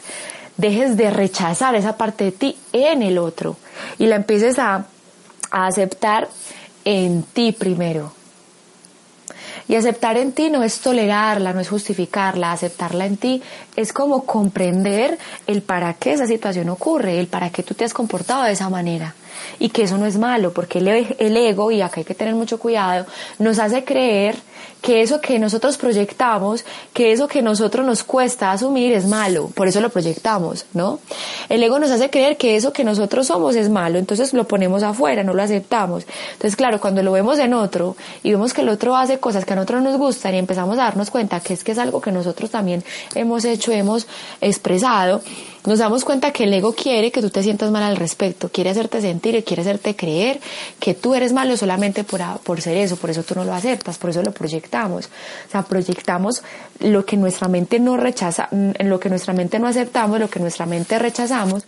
Dejes 0.57 0.95
de 0.95 1.09
rechazar 1.09 1.73
esa 1.75 1.97
parte 1.97 2.25
de 2.25 2.31
ti 2.33 2.57
en 2.71 3.01
el 3.01 3.17
otro 3.17 3.55
y 3.97 4.05
la 4.05 4.17
empieces 4.17 4.59
a, 4.59 4.85
a 5.49 5.65
aceptar 5.65 6.27
en 6.85 7.23
ti 7.23 7.51
primero. 7.51 8.13
Y 9.67 9.75
aceptar 9.75 10.17
en 10.17 10.33
ti 10.33 10.49
no 10.49 10.63
es 10.63 10.79
tolerarla, 10.81 11.53
no 11.53 11.61
es 11.61 11.69
justificarla, 11.69 12.51
aceptarla 12.51 13.05
en 13.05 13.17
ti 13.17 13.41
es 13.75 13.93
como 13.93 14.25
comprender 14.25 15.17
el 15.47 15.61
para 15.61 15.93
qué 15.93 16.13
esa 16.13 16.27
situación 16.27 16.69
ocurre, 16.69 17.19
el 17.19 17.27
para 17.27 17.49
qué 17.49 17.63
tú 17.63 17.73
te 17.73 17.85
has 17.85 17.93
comportado 17.93 18.43
de 18.43 18.51
esa 18.51 18.69
manera 18.69 19.15
y 19.59 19.69
que 19.69 19.83
eso 19.83 19.97
no 19.97 20.05
es 20.05 20.17
malo, 20.17 20.53
porque 20.53 20.79
el, 20.79 21.37
ego, 21.37 21.71
y 21.71 21.81
acá 21.81 22.01
hay 22.01 22.05
que 22.05 22.15
tener 22.15 22.35
mucho 22.35 22.59
cuidado, 22.59 23.05
nos 23.39 23.59
hace 23.59 23.83
creer 23.83 24.35
que 24.83 25.01
eso 25.01 25.21
que 25.21 25.39
nosotros 25.39 25.77
proyectamos, 25.77 26.65
que 26.93 27.13
eso 27.13 27.29
que 27.29 27.41
nosotros 27.41 27.85
nos 27.85 28.03
cuesta 28.03 28.51
asumir 28.51 28.91
es 28.91 29.07
malo, 29.07 29.49
por 29.55 29.69
eso 29.69 29.79
lo 29.79 29.89
proyectamos, 29.89 30.65
¿no? 30.73 30.99
El 31.47 31.63
ego 31.63 31.79
nos 31.79 31.89
hace 31.89 32.09
creer 32.09 32.35
que 32.35 32.57
eso 32.57 32.73
que 32.73 32.83
nosotros 32.83 33.27
somos 33.27 33.55
es 33.55 33.69
malo, 33.69 33.97
entonces 33.97 34.33
lo 34.33 34.43
ponemos 34.45 34.83
afuera, 34.83 35.23
no 35.23 35.33
lo 35.33 35.41
aceptamos. 35.41 36.05
Entonces, 36.33 36.57
claro, 36.57 36.81
cuando 36.81 37.01
lo 37.01 37.13
vemos 37.13 37.39
en 37.39 37.53
otro 37.53 37.95
y 38.23 38.31
vemos 38.31 38.53
que 38.53 38.59
el 38.59 38.67
otro 38.67 38.97
hace 38.97 39.19
cosas 39.19 39.45
que 39.45 39.53
a 39.53 39.55
nosotros 39.55 39.83
nos 39.83 39.97
gustan 39.97 40.35
y 40.35 40.37
empezamos 40.37 40.77
a 40.77 40.83
darnos 40.83 41.09
cuenta 41.09 41.39
que 41.39 41.53
es 41.53 41.63
que 41.63 41.71
es 41.71 41.77
algo 41.77 42.01
que 42.01 42.11
nosotros 42.11 42.51
también 42.51 42.83
hemos 43.15 43.45
hecho, 43.45 43.71
hemos 43.71 44.05
expresado, 44.41 45.21
nos 45.65 45.79
damos 45.79 46.03
cuenta 46.03 46.31
que 46.31 46.43
el 46.43 46.53
ego 46.53 46.73
quiere 46.73 47.09
que 47.09 47.21
tú 47.21 47.29
te 47.29 47.41
sientas 47.41 47.71
mal 47.71 47.83
al 47.83 47.95
respecto, 47.95 48.49
quiere 48.49 48.71
hacerte 48.71 48.99
sentir 48.99 49.35
y 49.35 49.43
quiere 49.43 49.61
hacerte 49.61 49.95
creer 49.95 50.41
que 50.77 50.93
tú 50.93 51.15
eres 51.15 51.31
malo 51.31 51.55
solamente 51.55 52.03
por, 52.03 52.21
por 52.43 52.59
ser 52.59 52.75
eso, 52.75 52.97
por 52.97 53.09
eso 53.09 53.23
tú 53.23 53.35
no 53.35 53.45
lo 53.45 53.53
aceptas, 53.53 53.97
por 53.97 54.09
eso 54.09 54.21
lo 54.21 54.33
proyectamos. 54.73 55.05
O 55.47 55.51
sea, 55.51 55.61
proyectamos 55.63 56.43
lo 56.79 57.05
que 57.05 57.17
nuestra 57.17 57.47
mente 57.47 57.79
no 57.79 57.97
rechaza, 57.97 58.47
mm, 58.51 58.85
lo 58.85 58.99
que 58.99 59.09
nuestra 59.09 59.33
mente 59.33 59.59
no 59.59 59.67
aceptamos, 59.67 60.19
lo 60.19 60.29
que 60.29 60.39
nuestra 60.39 60.65
mente 60.65 60.99
rechazamos 60.99 61.63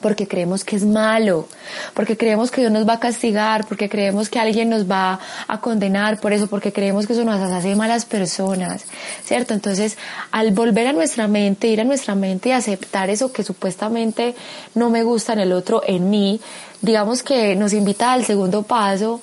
porque 0.00 0.28
creemos 0.28 0.64
que 0.64 0.76
es 0.76 0.84
malo, 0.84 1.48
porque 1.94 2.14
creemos 2.18 2.50
que 2.50 2.60
Dios 2.60 2.70
nos 2.70 2.86
va 2.86 2.94
a 2.94 3.00
castigar, 3.00 3.66
porque 3.66 3.88
creemos 3.88 4.28
que 4.28 4.38
alguien 4.38 4.68
nos 4.68 4.84
va 4.84 5.18
a 5.48 5.60
condenar 5.62 6.20
por 6.20 6.34
eso, 6.34 6.46
porque 6.46 6.74
creemos 6.74 7.06
que 7.06 7.14
eso 7.14 7.24
nos 7.24 7.40
hace 7.40 7.74
malas 7.74 8.04
personas, 8.04 8.84
¿cierto? 9.24 9.54
Entonces, 9.54 9.96
al 10.30 10.50
volver 10.50 10.88
a 10.88 10.92
nuestra 10.92 11.26
mente, 11.26 11.68
ir 11.68 11.80
a 11.80 11.84
nuestra 11.84 12.14
mente 12.14 12.50
y 12.50 12.52
aceptar 12.52 13.08
eso 13.08 13.32
que 13.32 13.44
supuestamente 13.44 14.34
no 14.74 14.90
me 14.90 15.04
gusta 15.04 15.32
en 15.32 15.38
el 15.38 15.52
otro, 15.52 15.80
en 15.86 16.10
mí, 16.10 16.38
digamos 16.82 17.22
que 17.22 17.56
nos 17.56 17.72
invita 17.72 18.12
al 18.12 18.26
segundo 18.26 18.62
paso, 18.62 19.22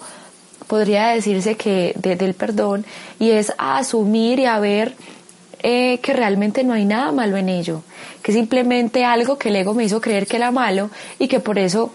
podría 0.71 1.09
decirse 1.09 1.55
que 1.55 1.91
del 1.97 2.33
perdón, 2.33 2.85
y 3.19 3.31
es 3.31 3.51
a 3.57 3.79
asumir 3.79 4.39
y 4.39 4.45
a 4.45 4.57
ver 4.57 4.95
eh, 5.63 5.99
que 6.01 6.13
realmente 6.13 6.63
no 6.63 6.71
hay 6.71 6.85
nada 6.85 7.11
malo 7.11 7.35
en 7.35 7.49
ello, 7.49 7.83
que 8.23 8.31
simplemente 8.31 9.03
algo 9.03 9.37
que 9.37 9.49
el 9.49 9.57
ego 9.57 9.73
me 9.73 9.83
hizo 9.83 9.99
creer 9.99 10.27
que 10.27 10.37
era 10.37 10.49
malo 10.49 10.89
y 11.19 11.27
que 11.27 11.41
por 11.41 11.59
eso 11.59 11.91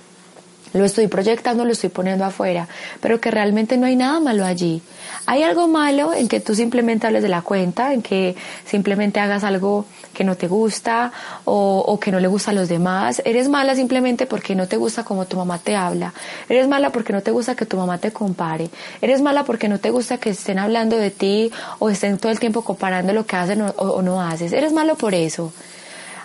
lo 0.74 0.84
estoy 0.84 1.06
proyectando, 1.06 1.64
lo 1.64 1.72
estoy 1.72 1.88
poniendo 1.88 2.26
afuera, 2.26 2.68
pero 3.00 3.18
que 3.18 3.30
realmente 3.30 3.78
no 3.78 3.86
hay 3.86 3.96
nada 3.96 4.20
malo 4.20 4.44
allí. 4.44 4.82
Hay 5.26 5.42
algo 5.42 5.66
malo 5.66 6.14
en 6.14 6.28
que 6.28 6.40
tú 6.40 6.54
simplemente 6.54 7.06
hables 7.06 7.22
de 7.22 7.28
la 7.28 7.42
cuenta, 7.42 7.92
en 7.92 8.00
que 8.00 8.36
simplemente 8.64 9.18
hagas 9.18 9.42
algo 9.42 9.84
que 10.14 10.22
no 10.22 10.36
te 10.36 10.46
gusta 10.46 11.12
o, 11.44 11.98
que 12.00 12.12
no 12.12 12.20
le 12.20 12.28
gusta 12.28 12.52
a 12.52 12.54
los 12.54 12.68
demás. 12.68 13.20
Eres 13.24 13.48
mala 13.48 13.74
simplemente 13.74 14.26
porque 14.26 14.54
no 14.54 14.68
te 14.68 14.76
gusta 14.76 15.04
como 15.04 15.26
tu 15.26 15.36
mamá 15.36 15.58
te 15.58 15.74
habla. 15.74 16.14
Eres 16.48 16.68
mala 16.68 16.90
porque 16.90 17.12
no 17.12 17.22
te 17.22 17.32
gusta 17.32 17.56
que 17.56 17.66
tu 17.66 17.76
mamá 17.76 17.98
te 17.98 18.12
compare. 18.12 18.70
Eres 19.00 19.20
mala 19.20 19.44
porque 19.44 19.68
no 19.68 19.80
te 19.80 19.90
gusta 19.90 20.18
que 20.18 20.30
estén 20.30 20.60
hablando 20.60 20.96
de 20.96 21.10
ti 21.10 21.50
o 21.80 21.90
estén 21.90 22.18
todo 22.18 22.30
el 22.30 22.38
tiempo 22.38 22.62
comparando 22.62 23.12
lo 23.12 23.26
que 23.26 23.36
hacen 23.36 23.62
o 23.76 24.02
no 24.02 24.22
haces. 24.22 24.52
Eres 24.52 24.72
malo 24.72 24.94
por 24.94 25.14
eso. 25.14 25.52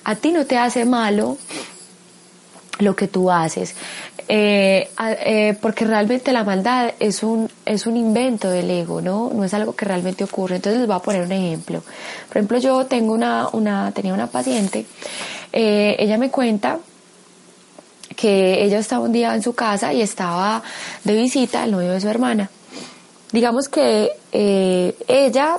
A 0.04 0.16
ti 0.16 0.32
no 0.32 0.46
te 0.46 0.58
hace 0.58 0.86
malo 0.86 1.38
lo 2.80 2.96
que 2.96 3.08
tú 3.08 3.32
haces. 3.32 3.76
Eh, 4.28 4.90
eh, 5.26 5.58
porque 5.62 5.86
realmente 5.86 6.32
la 6.32 6.44
maldad 6.44 6.94
es 7.00 7.24
un, 7.24 7.50
es 7.66 7.86
un 7.86 7.98
invento 7.98 8.50
del 8.50 8.70
ego, 8.70 9.02
¿no? 9.02 9.30
No 9.34 9.44
es 9.44 9.54
algo 9.54 9.76
que 9.76 9.86
realmente 9.86 10.24
ocurre. 10.24 10.58
Entonces 10.58 10.80
les 10.80 10.88
voy 10.88 10.96
a 10.96 11.00
poner 11.00 11.24
un 11.24 11.32
ejemplo. 11.32 11.84
Por 12.28 12.38
ejemplo, 12.38 12.58
yo 12.60 12.86
tengo 12.86 13.14
una, 13.14 13.50
una 13.52 13.92
tenía 13.92 14.14
una 14.14 14.28
paciente, 14.28 14.86
eh, 15.52 15.96
ella 16.00 16.18
me 16.18 16.30
cuenta 16.30 16.80
que 18.16 18.64
ella 18.64 18.80
estaba 18.80 19.04
un 19.04 19.12
día 19.12 19.34
en 19.36 19.42
su 19.42 19.54
casa 19.54 19.94
y 19.94 20.02
estaba 20.02 20.62
de 21.04 21.14
visita 21.16 21.64
el 21.64 21.72
novio 21.72 21.92
de 21.92 22.00
su 22.00 22.08
hermana. 22.08 22.50
Digamos 23.32 23.70
que 23.70 24.12
ella, 24.32 25.58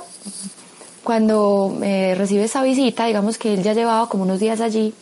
cuando 1.03 1.77
recibe 1.79 2.43
esa 2.43 2.61
visita, 2.63 3.05
digamos 3.05 3.37
que 3.39 3.55
él 3.55 3.63
ya 3.63 3.73
llevaba 3.73 4.07
como 4.07 4.23
unos 4.23 4.39
días 4.39 4.61
allí, 4.61 4.93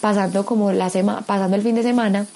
pasando 0.00 0.44
como 0.44 0.72
la 0.72 0.90
semana, 0.90 1.22
pasando 1.22 1.56
el 1.56 1.62
fin 1.62 1.74
de 1.74 1.82
semana, 1.82 2.26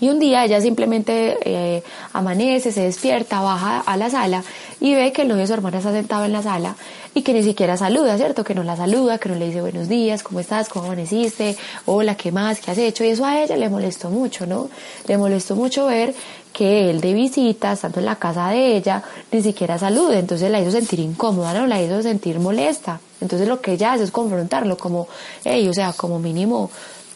y 0.00 0.08
un 0.08 0.18
día 0.18 0.44
ella 0.44 0.60
simplemente 0.60 1.38
eh, 1.44 1.82
amanece, 2.12 2.72
se 2.72 2.82
despierta, 2.82 3.40
baja 3.40 3.80
a 3.80 3.96
la 3.96 4.10
sala 4.10 4.42
y 4.80 4.94
ve 4.94 5.12
que 5.12 5.22
el 5.22 5.28
novio 5.28 5.42
de 5.42 5.46
su 5.46 5.54
hermana 5.54 5.78
está 5.78 5.92
sentado 5.92 6.24
en 6.24 6.32
la 6.32 6.42
sala 6.42 6.76
y 7.14 7.22
que 7.22 7.32
ni 7.32 7.42
siquiera 7.42 7.76
saluda, 7.76 8.16
¿cierto? 8.16 8.42
Que 8.42 8.54
no 8.54 8.64
la 8.64 8.76
saluda, 8.76 9.18
que 9.18 9.28
no 9.28 9.36
le 9.36 9.46
dice 9.46 9.60
buenos 9.60 9.88
días, 9.88 10.22
¿cómo 10.22 10.40
estás? 10.40 10.68
¿Cómo 10.68 10.86
amaneciste? 10.86 11.56
Hola, 11.86 12.16
¿qué 12.16 12.32
más? 12.32 12.60
¿Qué 12.60 12.72
has 12.72 12.78
hecho? 12.78 13.04
Y 13.04 13.08
eso 13.08 13.24
a 13.24 13.40
ella 13.40 13.56
le 13.56 13.68
molestó 13.68 14.10
mucho, 14.10 14.46
¿no? 14.46 14.68
Le 15.06 15.16
molestó 15.16 15.54
mucho 15.54 15.86
ver 15.86 16.14
que 16.52 16.90
él 16.90 17.00
de 17.00 17.14
visita, 17.14 17.72
estando 17.72 18.00
en 18.00 18.06
la 18.06 18.16
casa 18.16 18.48
de 18.48 18.76
ella, 18.76 19.02
ni 19.30 19.42
siquiera 19.42 19.78
salude. 19.78 20.18
Entonces 20.18 20.50
la 20.50 20.60
hizo 20.60 20.72
sentir 20.72 21.00
incómoda, 21.00 21.54
¿no? 21.54 21.66
La 21.66 21.80
hizo 21.80 22.02
sentir 22.02 22.40
molesta. 22.40 23.00
Entonces 23.20 23.46
lo 23.46 23.60
que 23.60 23.72
ella 23.72 23.92
hace 23.92 24.04
es 24.04 24.10
confrontarlo 24.10 24.76
como, 24.76 25.08
hey, 25.44 25.68
o 25.68 25.72
sea, 25.72 25.92
como 25.92 26.18
mínimo 26.18 26.70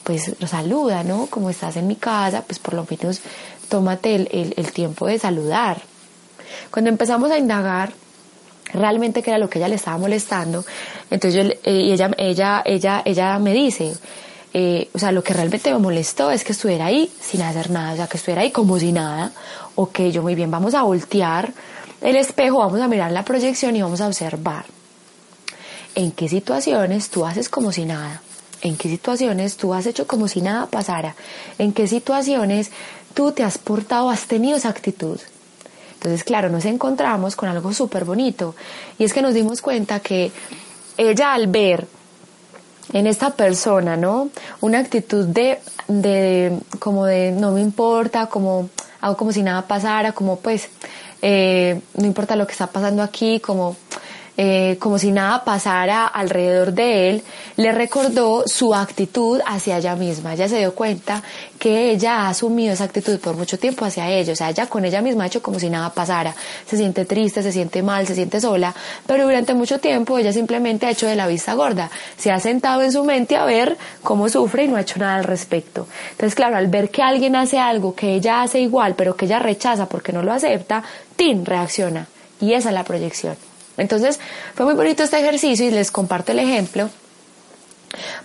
pues 0.09 0.33
saluda, 0.47 1.05
¿no? 1.05 1.27
Como 1.27 1.51
estás 1.51 1.77
en 1.77 1.87
mi 1.87 1.97
casa, 1.97 2.41
pues 2.41 2.59
por 2.59 2.73
lo 2.73 2.87
menos 2.89 3.21
tómate 3.69 4.15
el, 4.15 4.55
el, 4.57 4.73
tiempo 4.73 5.07
de 5.07 5.19
saludar. 5.19 5.83
Cuando 6.71 6.89
empezamos 6.89 7.31
a 7.31 7.37
indagar 7.37 7.93
realmente 8.73 9.23
qué 9.23 9.33
era 9.33 9.39
lo 9.39 9.51
que 9.51 9.59
ella 9.59 9.69
le 9.69 9.75
estaba 9.75 9.99
molestando, 9.99 10.65
entonces 11.11 11.45
yo, 11.45 11.51
eh, 11.51 11.93
ella, 11.93 12.11
ella, 12.17 12.63
ella, 12.65 13.03
ella 13.05 13.39
me 13.39 13.53
dice, 13.53 13.93
eh, 14.55 14.89
o 14.95 14.99
sea, 14.99 15.13
lo 15.13 15.23
que 15.23 15.35
realmente 15.35 15.71
me 15.75 15.79
molestó 15.79 16.31
es 16.31 16.43
que 16.43 16.53
estuviera 16.53 16.87
ahí 16.87 17.13
sin 17.21 17.43
hacer 17.43 17.71
nada, 17.71 17.93
o 17.93 17.97
sea, 17.97 18.07
que 18.07 18.17
estuviera 18.17 18.41
ahí 18.41 18.51
como 18.51 18.79
si 18.79 18.93
nada, 18.93 19.33
o 19.75 19.91
que 19.91 20.11
yo 20.11 20.23
muy 20.23 20.35
bien, 20.35 20.51
vamos 20.51 20.73
a 20.73 20.85
voltear 20.85 21.53
el 22.01 22.17
espejo, 22.17 22.61
vamos 22.61 22.81
a 22.81 22.89
mirar 22.89 23.13
la 23.13 23.27
proyección 23.27 23.77
y 23.77 23.83
vamos 23.83 24.01
a 24.01 24.07
observar 24.07 24.65
en 25.95 26.13
qué 26.13 26.31
situaciones 26.31 27.11
tú 27.11 27.27
haces 27.27 27.51
como 27.51 27.73
si 27.73 27.85
nada 27.85 28.23
en 28.63 28.77
qué 28.77 28.89
situaciones 28.89 29.57
tú 29.57 29.75
has 29.75 29.87
hecho 29.87 30.07
como 30.07 30.29
si 30.29 30.41
nada 30.41 30.67
pasara, 30.67 31.15
en 31.59 31.73
qué 31.73 31.87
situaciones 31.87 32.71
tú 33.15 33.33
te 33.33 33.45
has 33.45 33.59
portado, 33.59 34.11
has 34.11 34.27
tenido 34.27 34.57
esa 34.57 34.69
actitud. 34.69 35.19
Entonces, 35.95 36.23
claro, 36.23 36.49
nos 36.49 36.65
encontramos 36.65 37.35
con 37.35 37.49
algo 37.49 37.73
súper 37.73 38.05
bonito 38.05 38.55
y 38.99 39.05
es 39.05 39.13
que 39.13 39.23
nos 39.23 39.35
dimos 39.35 39.61
cuenta 39.61 40.01
que 40.01 40.31
ella 40.97 41.33
al 41.33 41.49
ver 41.49 41.87
en 42.93 43.07
esta 43.07 43.31
persona, 43.31 43.97
¿no? 43.97 44.31
Una 44.61 44.79
actitud 44.79 45.27
de, 45.27 45.59
de, 45.89 46.59
como 46.79 47.05
de 47.07 47.33
no 47.33 47.53
me 47.53 47.61
importa, 47.61 48.27
como 48.27 48.71
hago 49.01 49.17
como 49.17 49.33
si 49.33 49.43
nada 49.43 49.63
pasara, 49.63 50.13
como 50.13 50.37
pues 50.37 50.69
eh, 51.23 51.81
no 51.95 52.07
importa 52.07 52.37
lo 52.37 52.47
que 52.47 52.53
está 52.53 52.69
pasando 52.69 53.03
aquí, 53.03 53.41
como 53.41 53.77
eh, 54.41 54.77
como 54.79 55.01
si 55.01 55.11
nada 55.11 55.43
pasara 55.43 56.07
alrededor 56.07 56.73
de 56.73 57.11
él, 57.11 57.23
le 57.57 57.73
recordó 57.73 58.45
su 58.47 58.73
actitud 58.73 59.41
hacia 59.45 59.79
ella 59.79 59.97
misma. 59.97 60.35
Ella 60.35 60.49
se 60.49 60.59
dio 60.59 60.77
cuenta 60.77 61.25
que 61.59 61.91
ella 61.91 62.21
ha 62.21 62.29
asumido 62.29 62.73
esa 62.73 62.85
actitud 62.85 63.19
por 63.19 63.37
mucho 63.37 63.59
tiempo 63.59 63.85
hacia 63.85 64.09
ella, 64.09 64.33
o 64.33 64.37
sea, 64.37 64.51
ella 64.51 64.67
con 64.67 64.85
ella 64.85 65.03
misma 65.03 65.25
ha 65.25 65.27
hecho 65.27 65.43
como 65.43 65.59
si 65.59 65.69
nada 65.69 65.91
pasara. 65.91 66.37
Se 66.67 66.77
siente 66.77 67.05
triste, 67.05 67.43
se 67.43 67.51
siente 67.51 67.83
mal, 67.83 68.07
se 68.07 68.15
siente 68.15 68.41
sola, 68.41 68.73
pero 69.09 69.25
durante 69.25 69.55
mucho 69.55 69.81
tiempo 69.81 70.17
ella 70.19 70.33
simplemente 70.33 70.87
ha 70.87 70.91
hecho 70.91 71.09
de 71.09 71.17
la 71.17 71.27
vista 71.27 71.55
gorda. 71.55 71.91
Se 72.17 72.31
ha 72.31 72.39
sentado 72.39 72.83
en 72.83 72.93
su 72.93 73.03
mente 73.03 73.35
a 73.35 73.45
ver 73.45 73.77
cómo 74.05 74.29
sufre 74.29 74.67
y 74.67 74.69
no 74.69 74.77
ha 74.77 74.83
hecho 74.83 75.01
nada 75.01 75.17
al 75.17 75.25
respecto. 75.25 75.89
Entonces, 76.13 76.37
claro, 76.37 76.57
al 76.57 76.69
ver 76.69 76.91
que 76.91 77.03
alguien 77.03 77.35
hace 77.35 77.59
algo 77.59 77.93
que 77.93 78.15
ella 78.15 78.43
hace 78.43 78.61
igual, 78.61 78.95
pero 78.95 79.17
que 79.17 79.25
ella 79.25 79.41
rechaza 79.41 79.89
porque 79.89 80.13
no 80.13 80.23
lo 80.23 80.33
acepta, 80.33 80.85
¡tin! 81.17 81.45
reacciona. 81.45 82.07
Y 82.41 82.53
esa 82.53 82.69
es 82.69 82.75
la 82.77 82.85
proyección. 82.85 83.37
Entonces, 83.79 84.21
fue 84.55 84.67
muy 84.67 84.75
bonito 84.75 85.03
este 85.03 85.19
ejercicio 85.19 85.67
y 85.67 85.71
les 85.71 85.91
comparto 85.91 86.33
el 86.33 86.41
ejemplo 86.41 86.91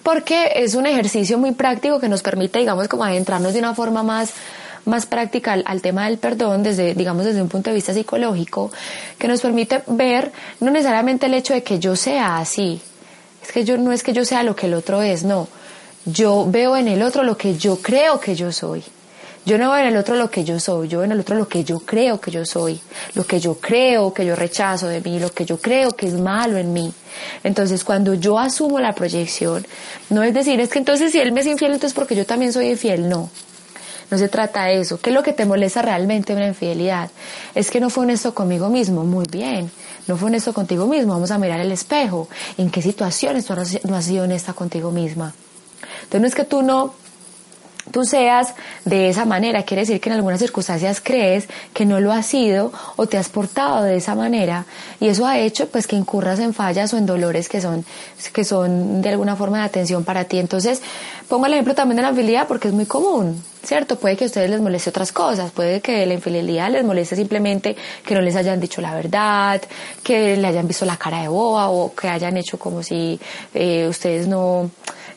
porque 0.03 0.51
es 0.55 0.75
un 0.75 0.85
ejercicio 0.85 1.37
muy 1.37 1.53
práctico 1.53 1.99
que 1.99 2.09
nos 2.09 2.21
permite, 2.21 2.59
digamos, 2.59 2.87
como 2.89 3.05
adentrarnos 3.05 3.53
de 3.53 3.59
una 3.59 3.73
forma 3.73 4.03
más 4.03 4.33
más 4.85 5.05
práctica 5.05 5.53
al, 5.53 5.81
tema 5.81 6.07
del 6.07 6.17
perdón 6.17 6.61
desde, 6.61 6.93
digamos, 6.93 7.23
desde 7.23 7.41
un 7.41 7.47
punto 7.47 7.69
de 7.69 7.75
vista 7.75 7.93
psicológico, 7.93 8.69
que 9.17 9.29
nos 9.29 9.39
permite 9.39 9.81
ver 9.87 10.31
no 10.59 10.71
necesariamente 10.71 11.27
el 11.27 11.33
hecho 11.35 11.53
de 11.53 11.63
que 11.63 11.79
yo 11.79 11.95
sea 11.95 12.37
así, 12.37 12.81
es 13.41 13.51
que 13.53 13.63
yo 13.63 13.77
no 13.77 13.93
es 13.93 14.03
que 14.03 14.11
yo 14.11 14.25
sea 14.25 14.43
lo 14.43 14.57
que 14.57 14.67
el 14.67 14.73
otro 14.73 15.01
es, 15.01 15.23
no, 15.23 15.47
yo 16.05 16.45
veo 16.49 16.75
en 16.75 16.89
el 16.89 17.01
otro 17.01 17.23
lo 17.23 17.37
que 17.37 17.55
yo 17.55 17.77
creo 17.77 18.19
que 18.19 18.35
yo 18.35 18.51
soy. 18.51 18.83
Yo 19.45 19.57
no 19.57 19.71
veo 19.71 19.81
en 19.81 19.87
el 19.87 19.97
otro 19.97 20.15
lo 20.15 20.29
que 20.29 20.45
yo 20.45 20.59
soy, 20.59 20.87
yo 20.87 20.99
veo 20.99 21.05
en 21.05 21.11
el 21.11 21.19
otro 21.19 21.35
lo 21.35 21.49
que 21.49 21.65
yo 21.65 21.79
creo 21.79 22.21
que 22.21 22.31
yo 22.31 22.45
soy, 22.45 22.79
lo 23.13 23.25
que 23.25 23.41
yo 23.41 23.55
creo 23.55 24.13
que 24.13 24.25
yo 24.25 24.35
rechazo 24.35 24.87
de 24.87 25.01
mí, 25.01 25.19
lo 25.19 25.31
que 25.33 25.43
yo 25.45 25.57
creo 25.57 25.91
que 25.91 26.07
es 26.07 26.13
malo 26.13 26.57
en 26.57 26.71
mí. 26.71 26.93
Entonces, 27.43 27.83
cuando 27.83 28.13
yo 28.13 28.39
asumo 28.39 28.79
la 28.79 28.93
proyección, 28.93 29.65
no 30.09 30.23
es 30.23 30.33
decir, 30.33 30.61
es 30.61 30.69
que 30.69 30.79
entonces 30.79 31.11
si 31.11 31.19
él 31.19 31.33
me 31.33 31.41
es 31.41 31.47
infiel, 31.47 31.73
entonces 31.73 31.93
porque 31.93 32.15
yo 32.15 32.25
también 32.25 32.53
soy 32.53 32.69
infiel, 32.69 33.09
no. 33.09 33.29
No 34.09 34.17
se 34.17 34.29
trata 34.29 34.65
de 34.65 34.79
eso. 34.79 34.99
¿Qué 34.99 35.09
es 35.09 35.13
lo 35.13 35.23
que 35.23 35.33
te 35.33 35.45
molesta 35.45 35.81
realmente 35.81 36.35
una 36.35 36.47
infidelidad? 36.47 37.09
Es 37.55 37.71
que 37.71 37.79
no 37.79 37.89
fue 37.89 38.03
honesto 38.03 38.35
conmigo 38.35 38.69
mismo. 38.69 39.03
Muy 39.03 39.25
bien. 39.27 39.71
No 40.05 40.17
fue 40.17 40.27
honesto 40.27 40.53
contigo 40.53 40.85
mismo. 40.85 41.13
Vamos 41.13 41.31
a 41.31 41.39
mirar 41.39 41.59
el 41.59 41.71
espejo. 41.71 42.29
¿En 42.59 42.69
qué 42.69 42.83
situaciones 42.83 43.45
tú 43.45 43.55
no 43.55 43.95
has 43.95 44.05
sido 44.05 44.25
honesta 44.25 44.53
contigo 44.53 44.91
misma? 44.91 45.33
Entonces 46.03 46.21
no 46.21 46.27
es 46.27 46.35
que 46.35 46.43
tú 46.43 46.61
no 46.61 46.93
tú 47.91 48.05
seas 48.05 48.53
de 48.85 49.09
esa 49.09 49.25
manera, 49.25 49.63
quiere 49.63 49.81
decir 49.81 49.99
que 49.99 50.09
en 50.09 50.15
algunas 50.15 50.39
circunstancias 50.39 51.01
crees 51.01 51.47
que 51.73 51.85
no 51.85 51.99
lo 51.99 52.11
has 52.11 52.25
sido 52.25 52.71
o 52.95 53.07
te 53.07 53.17
has 53.17 53.29
portado 53.29 53.83
de 53.83 53.97
esa 53.97 54.15
manera 54.15 54.65
y 54.99 55.07
eso 55.07 55.25
ha 55.25 55.39
hecho 55.39 55.67
pues 55.67 55.87
que 55.87 55.95
incurras 55.95 56.39
en 56.39 56.53
fallas 56.53 56.93
o 56.93 56.97
en 56.97 57.05
dolores 57.05 57.49
que 57.49 57.61
son 57.61 57.85
que 58.33 58.43
son 58.43 59.01
de 59.01 59.09
alguna 59.09 59.35
forma 59.35 59.59
de 59.59 59.65
atención 59.65 60.03
para 60.03 60.25
ti. 60.25 60.39
Entonces, 60.39 60.81
pongo 61.27 61.45
el 61.45 61.53
ejemplo 61.53 61.75
también 61.75 61.97
de 61.97 62.03
la 62.03 62.09
infidelidad 62.09 62.47
porque 62.47 62.69
es 62.69 62.73
muy 62.73 62.85
común, 62.85 63.43
¿cierto? 63.63 63.97
Puede 63.97 64.15
que 64.15 64.25
a 64.25 64.27
ustedes 64.27 64.49
les 64.49 64.61
moleste 64.61 64.89
otras 64.89 65.11
cosas, 65.11 65.51
puede 65.51 65.81
que 65.81 66.05
la 66.05 66.13
infidelidad 66.13 66.71
les 66.71 66.83
moleste 66.83 67.15
simplemente 67.15 67.75
que 68.05 68.15
no 68.15 68.21
les 68.21 68.35
hayan 68.35 68.59
dicho 68.59 68.81
la 68.81 68.95
verdad, 68.95 69.61
que 70.03 70.37
le 70.37 70.47
hayan 70.47 70.67
visto 70.67 70.85
la 70.85 70.97
cara 70.97 71.21
de 71.21 71.27
boa 71.27 71.69
o 71.69 71.93
que 71.93 72.07
hayan 72.07 72.37
hecho 72.37 72.57
como 72.57 72.81
si 72.81 73.19
eh, 73.53 73.87
ustedes 73.89 74.27
no 74.27 74.69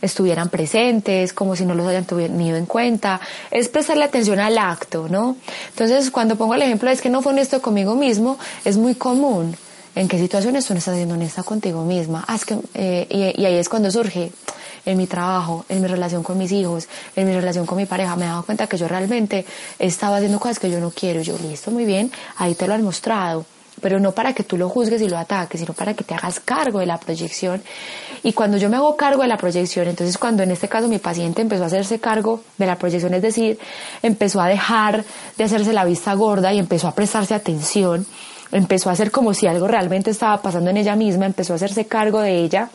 estuvieran 0.03 0.49
presentes, 0.49 1.33
como 1.33 1.57
si 1.57 1.65
no 1.65 1.75
los 1.75 1.87
hayan 1.87 2.05
tenido 2.05 2.57
en 2.57 2.67
cuenta, 2.67 3.21
es 3.51 3.69
prestarle 3.69 4.05
atención 4.05 4.39
al 4.41 4.59
acto, 4.59 5.09
¿no? 5.09 5.37
Entonces, 5.69 6.11
cuando 6.11 6.37
pongo 6.37 6.55
el 6.55 6.63
ejemplo 6.63 6.91
es 6.91 7.01
que 7.01 7.09
no 7.09 7.23
fue 7.23 7.33
honesto 7.33 7.61
conmigo 7.63 7.95
mismo, 7.95 8.39
es 8.65 8.77
muy 8.77 8.95
común. 8.95 9.57
¿En 9.95 10.09
qué 10.09 10.19
situaciones 10.19 10.67
tú 10.67 10.75
no 10.75 10.79
estás 10.79 10.97
siendo 10.97 11.15
honesta 11.15 11.43
contigo 11.43 11.83
misma? 11.83 12.23
Ah, 12.29 12.39
que, 12.47 12.59
eh, 12.75 13.07
y, 13.37 13.41
y 13.41 13.47
ahí 13.47 13.55
es 13.55 13.69
cuando 13.69 13.91
surge 13.91 14.31
en 14.85 14.99
mi 14.99 15.07
trabajo, 15.07 15.65
en 15.69 15.81
mi 15.81 15.89
relación 15.89 16.23
con 16.23 16.37
mis 16.37 16.53
hijos, 16.53 16.87
en 17.17 17.27
mi 17.27 17.35
relación 17.35 17.65
con 17.65 17.79
mi 17.79 17.87
pareja, 17.87 18.15
me 18.15 18.27
he 18.27 18.29
dado 18.29 18.45
cuenta 18.45 18.67
que 18.67 18.77
yo 18.77 18.89
realmente 18.89 19.47
estaba 19.79 20.17
haciendo 20.17 20.39
cosas 20.39 20.59
que 20.59 20.71
yo 20.71 20.81
no 20.81 20.91
quiero. 20.91 21.23
Yo, 21.23 21.39
listo, 21.39 21.71
muy 21.71 21.87
bien, 21.87 22.13
ahí 22.37 22.55
te 22.55 22.67
lo 22.67 22.75
han 22.75 22.83
mostrado 22.83 23.47
pero 23.81 24.01
no 24.01 24.13
para 24.13 24.33
que 24.33 24.43
tú 24.43 24.57
lo 24.57 24.69
juzgues 24.69 25.03
y 25.03 25.09
lo 25.09 25.19
ataques, 25.19 25.61
sino 25.61 25.75
para 25.75 25.95
que 25.95 26.05
te 26.05 26.15
hagas 26.15 26.41
cargo 26.41 26.79
de 26.79 26.87
la 26.87 26.99
proyección. 26.99 27.63
Y 28.23 28.33
cuando 28.33 28.57
yo 28.57 28.69
me 28.69 28.77
hago 28.77 28.97
cargo 28.97 29.23
de 29.23 29.29
la 29.29 29.37
proyección, 29.37 29.89
entonces 29.89 30.19
cuando 30.19 30.43
en 30.43 30.51
este 30.51 30.69
caso 30.69 30.89
mi 30.89 30.99
paciente 30.99 31.43
empezó 31.43 31.65
a 31.65 31.67
hacerse 31.67 31.99
cargo 31.99 32.43
de 32.59 32.67
la 32.67 32.77
proyección, 32.77 33.15
es 33.15 33.23
decir, 33.23 33.59
empezó 34.03 34.41
a 34.41 34.49
dejar 34.49 35.05
de 35.37 35.45
hacerse 35.45 35.73
la 35.73 35.85
vista 35.85 36.15
gorda 36.15 36.53
y 36.53 36.59
empezó 36.59 36.89
a 36.89 36.95
prestarse 36.95 37.35
atención, 37.35 38.07
empezó 38.53 38.91
a 38.91 38.93
hacer 38.93 39.11
como 39.11 39.35
si 39.35 39.47
algo 39.47 39.67
realmente 39.67 40.11
estaba 40.11 40.41
pasando 40.41 40.71
en 40.71 40.79
ella 40.79 40.97
misma, 40.97 41.27
empezó 41.27 41.53
a 41.53 41.57
hacerse 41.57 41.87
cargo 41.87 42.21
de 42.21 42.39
ella, 42.39 42.71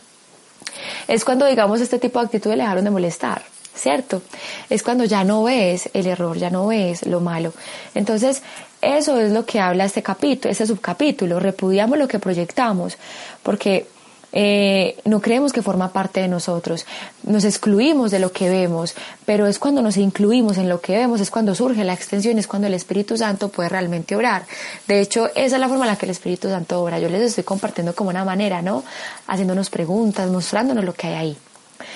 es 1.08 1.24
cuando 1.24 1.46
digamos 1.46 1.80
este 1.80 1.98
tipo 1.98 2.18
de 2.20 2.26
actitudes 2.26 2.56
le 2.56 2.62
dejaron 2.62 2.84
de 2.84 2.90
molestar. 2.90 3.42
¿cierto? 3.74 4.22
Es 4.68 4.82
cuando 4.82 5.04
ya 5.04 5.24
no 5.24 5.44
ves 5.44 5.88
el 5.94 6.06
error, 6.06 6.36
ya 6.36 6.50
no 6.50 6.66
ves 6.66 7.06
lo 7.06 7.20
malo. 7.20 7.52
Entonces, 7.94 8.42
eso 8.82 9.18
es 9.18 9.32
lo 9.32 9.46
que 9.46 9.60
habla 9.60 9.84
este 9.84 10.02
capítulo, 10.02 10.50
este 10.50 10.66
subcapítulo. 10.66 11.38
Repudiamos 11.38 11.96
lo 11.96 12.08
que 12.08 12.18
proyectamos, 12.18 12.98
porque 13.42 13.86
eh, 14.32 14.96
no 15.04 15.20
creemos 15.20 15.52
que 15.52 15.62
forma 15.62 15.92
parte 15.92 16.20
de 16.20 16.26
nosotros, 16.26 16.84
nos 17.22 17.44
excluimos 17.44 18.10
de 18.10 18.18
lo 18.18 18.32
que 18.32 18.48
vemos, 18.48 18.94
pero 19.24 19.46
es 19.46 19.58
cuando 19.58 19.82
nos 19.82 19.98
incluimos 19.98 20.56
en 20.56 20.68
lo 20.68 20.80
que 20.80 20.96
vemos, 20.96 21.20
es 21.20 21.30
cuando 21.30 21.54
surge 21.54 21.84
la 21.84 21.92
extensión, 21.92 22.38
es 22.38 22.46
cuando 22.48 22.66
el 22.66 22.74
Espíritu 22.74 23.16
Santo 23.16 23.50
puede 23.50 23.68
realmente 23.68 24.16
obrar. 24.16 24.44
De 24.88 25.00
hecho, 25.00 25.28
esa 25.36 25.56
es 25.56 25.60
la 25.60 25.68
forma 25.68 25.84
en 25.84 25.90
la 25.92 25.96
que 25.96 26.06
el 26.06 26.10
Espíritu 26.10 26.48
Santo 26.48 26.82
obra. 26.82 26.98
Yo 26.98 27.08
les 27.08 27.22
estoy 27.22 27.44
compartiendo 27.44 27.94
como 27.94 28.10
una 28.10 28.24
manera, 28.24 28.62
¿no? 28.62 28.82
Haciéndonos 29.28 29.70
preguntas, 29.70 30.28
mostrándonos 30.28 30.84
lo 30.84 30.94
que 30.94 31.06
hay 31.06 31.14
ahí. 31.14 31.36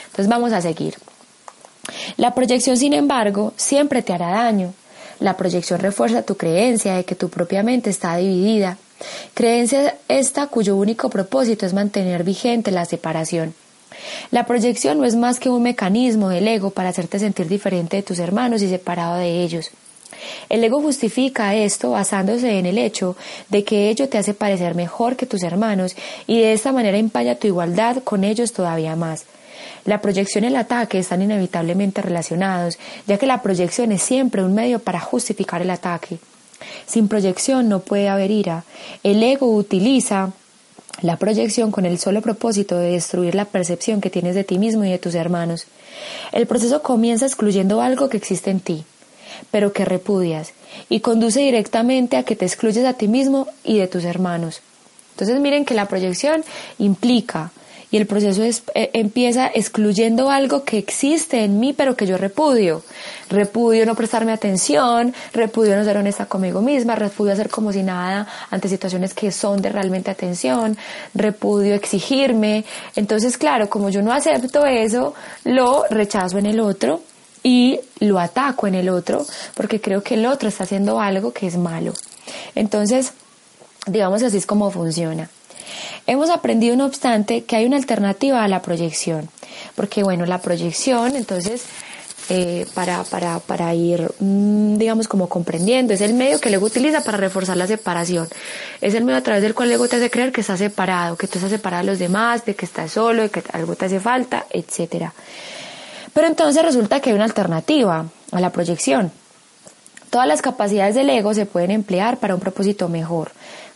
Entonces 0.05 0.29
vamos 0.29 0.53
a 0.53 0.61
seguir. 0.61 0.94
La 2.16 2.35
proyección, 2.35 2.77
sin 2.77 2.92
embargo, 2.92 3.55
siempre 3.57 4.03
te 4.03 4.12
hará 4.12 4.31
daño 4.31 4.75
la 5.20 5.37
proyección 5.37 5.81
refuerza 5.81 6.22
tu 6.22 6.37
creencia 6.37 6.94
de 6.94 7.05
que 7.05 7.14
tu 7.14 7.29
propia 7.29 7.62
mente 7.62 7.90
está 7.90 8.16
dividida. 8.16 8.79
Creencia 9.35 9.96
esta 10.09 10.46
cuyo 10.46 10.76
único 10.76 11.11
propósito 11.11 11.66
es 11.66 11.74
mantener 11.74 12.24
vigente 12.24 12.70
la 12.70 12.85
separación. 12.85 13.55
La 14.31 14.46
proyección 14.46 14.98
no 14.98 15.05
es 15.05 15.16
más 15.16 15.38
que 15.40 15.48
un 15.48 15.62
mecanismo 15.62 16.29
del 16.29 16.48
ego 16.48 16.70
para 16.70 16.90
hacerte 16.90 17.18
sentir 17.18 17.48
diferente 17.48 17.96
de 17.96 18.02
tus 18.02 18.18
hermanos 18.18 18.62
y 18.62 18.68
separado 18.68 19.16
de 19.16 19.42
ellos. 19.42 19.70
El 20.48 20.64
ego 20.64 20.81
justifica 20.81 21.55
esto 21.55 21.90
basándose 21.90 22.59
en 22.59 22.66
el 22.66 22.79
hecho 22.79 23.16
de 23.48 23.64
que 23.64 23.90
ello 23.90 24.09
te 24.09 24.18
hace 24.18 24.35
parecer 24.35 24.74
mejor 24.74 25.16
que 25.16 25.26
tus 25.26 25.42
hermanos 25.42 25.94
y 26.26 26.40
de 26.40 26.52
esta 26.52 26.72
manera 26.72 26.98
empaña 26.98 27.37
tu 27.37 27.46
igualdad 27.46 28.02
con 28.02 28.24
ellos 28.24 28.52
todavía 28.52 28.96
más. 28.96 29.24
La 29.87 30.01
proyección 30.01 30.44
y 30.44 30.49
el 30.49 30.57
ataque 30.57 30.99
están 30.99 31.22
inevitablemente 31.22 32.03
relacionados, 32.03 32.79
ya 33.07 33.18
que 33.18 33.27
la 33.27 33.40
proyección 33.40 33.92
es 33.92 34.03
siempre 34.03 34.42
un 34.42 34.55
medio 34.55 34.81
para 34.81 35.01
justificar 35.01 35.62
el 35.62 35.70
ataque. 35.70 36.18
Sin 36.87 37.09
proyección 37.09 37.68
no 37.68 37.81
puede 37.81 38.09
haber 38.09 38.31
ira. 38.31 38.64
El 39.03 39.22
ego 39.22 39.55
utiliza 39.55 40.33
la 41.03 41.16
proyección 41.16 41.70
con 41.70 41.87
el 41.87 41.99
solo 41.99 42.22
propósito 42.22 42.79
de 42.79 42.92
destruir 42.92 43.35
la 43.35 43.44
percepción 43.44 44.01
que 44.01 44.11
tienes 44.11 44.35
de 44.35 44.44
ti 44.44 44.59
mismo 44.59 44.85
y 44.85 44.90
de 44.90 44.99
tus 44.99 45.14
hermanos. 45.14 45.66
El 46.33 46.46
proceso 46.46 46.83
comienza 46.83 47.27
excluyendo 47.27 47.81
algo 47.81 48.09
que 48.09 48.16
existe 48.16 48.51
en 48.51 48.61
ti, 48.61 48.85
pero 49.51 49.72
que 49.72 49.85
repudias, 49.85 50.53
y 50.88 51.01
conduce 51.01 51.40
directamente 51.40 52.16
a 52.16 52.22
que 52.22 52.37
te 52.37 52.46
excluyes 52.46 52.85
a 52.85 52.94
ti 52.94 53.09
mismo 53.09 53.46
y 53.62 53.79
de 53.79 53.87
tus 53.87 54.05
hermanos. 54.05 54.62
Entonces 55.12 55.40
miren 55.40 55.64
que 55.64 55.75
la 55.75 55.87
proyección 55.87 56.44
implica 56.79 57.53
y 57.90 57.96
el 57.96 58.07
proceso 58.07 58.42
es, 58.42 58.62
eh, 58.75 58.90
empieza 58.94 59.46
excluyendo 59.46 60.31
algo 60.31 60.64
que 60.64 60.79
existe 60.79 61.44
en 61.44 61.61
mí 61.61 61.72
pero 61.72 61.96
que 61.96 62.07
yo 62.07 62.16
repudio. 62.16 62.83
Repudio 63.29 63.87
no 63.87 63.94
prestarme 63.94 64.33
atención, 64.33 65.14
repudio 65.33 65.77
no 65.77 65.85
ser 65.85 65.96
honesta 65.96 66.27
conmigo 66.27 66.61
misma, 66.61 66.96
repudio 66.96 67.33
hacer 67.33 67.49
como 67.49 67.72
si 67.72 67.83
nada 67.83 68.27
ante 68.51 68.68
situaciones 68.68 69.14
que 69.14 69.31
son 69.31 69.62
de 69.62 69.70
realmente 69.70 70.11
atención, 70.11 70.77
repudio 71.14 71.75
exigirme. 71.75 72.64
Entonces, 72.94 73.38
claro, 73.38 73.68
como 73.68 73.90
yo 73.90 74.03
no 74.03 74.12
acepto 74.12 74.66
eso, 74.66 75.14
lo 75.44 75.85
rechazo 75.90 76.38
en 76.38 76.46
el 76.46 76.61
otro 76.61 77.03
y 77.42 77.79
lo 78.01 78.18
ataco 78.18 78.66
en 78.66 78.75
el 78.75 78.88
otro 78.88 79.25
porque 79.55 79.81
creo 79.81 80.03
que 80.03 80.14
el 80.14 80.27
otro 80.27 80.49
está 80.49 80.64
haciendo 80.64 81.01
algo 81.01 81.33
que 81.33 81.46
es 81.46 81.57
malo. 81.57 81.92
Entonces, 82.55 83.12
digamos 83.87 84.22
así 84.22 84.37
es 84.37 84.46
como 84.46 84.70
funciona. 84.70 85.31
Hemos 86.07 86.31
aprendido, 86.31 86.76
no 86.76 86.87
obstante, 86.87 87.44
que 87.44 87.57
hay 87.57 87.66
una 87.66 87.76
alternativa 87.76 88.44
a 88.44 88.48
la 88.48 88.62
proyección, 88.62 89.29
porque 89.74 90.02
bueno, 90.02 90.26
la 90.26 90.40
proyección, 90.40 91.16
entonces, 91.16 91.64
eh, 92.29 92.66
para, 92.74 93.05
para, 93.05 93.38
para 93.38 93.72
ir, 93.74 94.11
mm, 94.18 94.79
digamos, 94.79 95.07
como 95.07 95.29
comprendiendo, 95.29 95.94
es 95.94 96.00
el 96.00 96.14
medio 96.14 96.40
que 96.40 96.48
el 96.48 96.55
ego 96.55 96.66
utiliza 96.66 97.05
para 97.05 97.18
reforzar 97.18 97.57
la 97.57 97.68
separación. 97.68 98.29
Es 98.81 98.94
el 98.94 99.05
medio 99.05 99.18
a 99.18 99.22
través 99.22 99.42
del 99.42 99.55
cual 99.55 99.68
el 99.68 99.74
ego 99.74 99.87
te 99.87 99.96
hace 99.96 100.11
creer 100.11 100.33
que 100.33 100.40
estás 100.40 100.59
separado, 100.59 101.16
que 101.16 101.29
tú 101.29 101.38
estás 101.38 101.50
separado 101.50 101.85
de 101.85 101.90
los 101.92 101.98
demás, 102.00 102.44
de 102.44 102.57
que 102.57 102.64
estás 102.64 102.90
solo, 102.92 103.22
de 103.22 103.31
que 103.31 103.44
algo 103.52 103.76
te 103.76 103.85
hace 103.85 104.00
falta, 104.00 104.46
etc. 104.50 105.11
Pero 106.12 106.26
entonces 106.26 106.64
resulta 106.64 107.00
que 107.00 107.11
hay 107.11 107.14
una 107.14 107.26
alternativa 107.26 108.07
a 108.33 108.40
la 108.40 108.50
proyección. 108.50 109.12
Todas 110.11 110.26
las 110.26 110.42
capacidades 110.42 110.94
del 110.94 111.11
ego 111.11 111.33
se 111.35 111.46
pueden 111.46 111.70
emplear 111.70 112.18
para 112.18 112.35
un 112.35 112.40
propósito 112.40 112.88
mejor, 112.88 113.31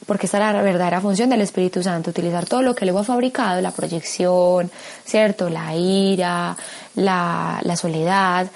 porque 0.07 0.27
esta 0.27 0.39
es 0.39 0.55
la 0.55 0.63
verdadera 0.63 1.01
función 1.01 1.31
del 1.31 1.41
Espíritu 1.43 1.83
Santo, 1.83 2.11
utilizar 2.11 2.47
todo 2.47 2.63
lo 2.63 2.75
que 2.75 2.85
el 2.85 2.91
ego 2.91 3.01
ha 3.01 3.05
fabricado, 3.05 3.61
la 3.61 3.71
proyección, 3.71 4.71
¿cierto? 5.05 5.49
La 5.49 5.75
ira, 5.75 6.57
la, 6.95 7.77
soledad, 7.77 8.49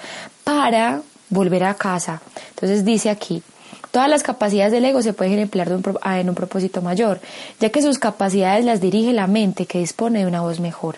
para 0.43 1.01
volver 1.29 1.63
a 1.63 1.73
casa. 1.75 2.21
Entonces 2.49 2.85
dice 2.85 3.09
aquí, 3.09 3.41
Todas 3.91 4.09
las 4.09 4.23
capacidades 4.23 4.73
del 4.73 4.83
ego 4.83 5.01
se 5.01 5.13
pueden 5.13 5.39
emplear 5.39 5.69
en 5.69 6.27
un 6.29 6.35
propósito 6.35 6.81
mayor, 6.81 7.21
ya 7.61 7.69
que 7.69 7.81
sus 7.81 7.97
capacidades 7.97 8.65
las 8.65 8.81
dirige 8.81 9.13
la 9.13 9.25
mente 9.25 9.67
que 9.67 9.79
dispone 9.79 10.19
de 10.19 10.25
una 10.25 10.41
voz 10.41 10.59
mejor. 10.59 10.97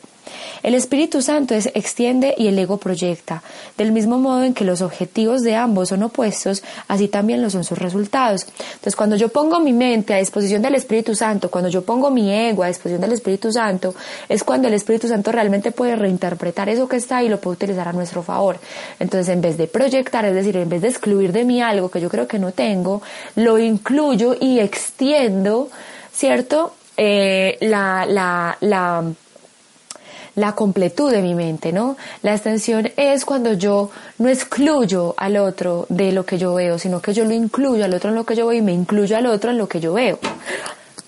El 0.63 0.75
Espíritu 0.75 1.21
Santo 1.21 1.55
es, 1.55 1.67
extiende 1.73 2.33
y 2.37 2.47
el 2.47 2.57
ego 2.59 2.77
proyecta. 2.77 3.43
Del 3.77 3.91
mismo 3.91 4.17
modo 4.17 4.43
en 4.43 4.53
que 4.53 4.65
los 4.65 4.81
objetivos 4.81 5.41
de 5.41 5.55
ambos 5.55 5.89
son 5.89 6.03
opuestos, 6.03 6.63
así 6.87 7.07
también 7.07 7.41
lo 7.41 7.49
son 7.49 7.63
sus 7.63 7.77
resultados. 7.77 8.45
Entonces, 8.73 8.95
cuando 8.95 9.15
yo 9.15 9.29
pongo 9.29 9.59
mi 9.59 9.73
mente 9.73 10.13
a 10.13 10.17
disposición 10.17 10.61
del 10.61 10.75
Espíritu 10.75 11.15
Santo, 11.15 11.49
cuando 11.49 11.69
yo 11.69 11.83
pongo 11.83 12.09
mi 12.09 12.31
ego 12.31 12.63
a 12.63 12.67
disposición 12.67 13.01
del 13.01 13.13
Espíritu 13.13 13.51
Santo, 13.51 13.93
es 14.29 14.43
cuando 14.43 14.67
el 14.67 14.73
Espíritu 14.73 15.07
Santo 15.07 15.31
realmente 15.31 15.71
puede 15.71 15.95
reinterpretar 15.95 16.69
eso 16.69 16.87
que 16.87 16.97
está 16.97 17.23
y 17.23 17.29
lo 17.29 17.39
puede 17.39 17.55
utilizar 17.55 17.87
a 17.87 17.93
nuestro 17.93 18.23
favor. 18.23 18.59
Entonces, 18.99 19.29
en 19.29 19.41
vez 19.41 19.57
de 19.57 19.67
proyectar, 19.67 20.25
es 20.25 20.35
decir, 20.35 20.57
en 20.57 20.69
vez 20.69 20.81
de 20.81 20.89
excluir 20.89 21.31
de 21.31 21.45
mí 21.45 21.61
algo 21.61 21.89
que 21.89 22.01
yo 22.01 22.09
creo 22.09 22.27
que 22.27 22.39
no 22.39 22.51
tengo, 22.51 23.01
lo 23.35 23.57
incluyo 23.57 24.35
y 24.39 24.59
extiendo, 24.59 25.69
¿cierto? 26.11 26.73
Eh, 26.95 27.57
la, 27.61 28.05
la, 28.07 28.57
la 28.61 29.03
la 30.37 30.53
completud 30.53 31.11
de 31.11 31.23
mi 31.23 31.33
mente, 31.33 31.73
¿no? 31.73 31.97
La 32.21 32.35
extensión 32.35 32.91
es 32.95 33.25
cuando 33.25 33.53
yo 33.53 33.89
no 34.19 34.29
excluyo 34.29 35.15
al 35.17 35.35
otro 35.35 35.87
de 35.89 36.11
lo 36.11 36.27
que 36.27 36.37
yo 36.37 36.53
veo, 36.53 36.77
sino 36.77 37.01
que 37.01 37.11
yo 37.11 37.25
lo 37.25 37.33
incluyo 37.33 37.83
al 37.83 37.95
otro 37.95 38.11
en 38.11 38.15
lo 38.15 38.23
que 38.23 38.35
yo 38.35 38.45
veo 38.45 38.59
y 38.59 38.61
me 38.61 38.71
incluyo 38.71 39.17
al 39.17 39.25
otro 39.25 39.49
en 39.49 39.57
lo 39.57 39.67
que 39.67 39.79
yo 39.79 39.93
veo. 39.93 40.19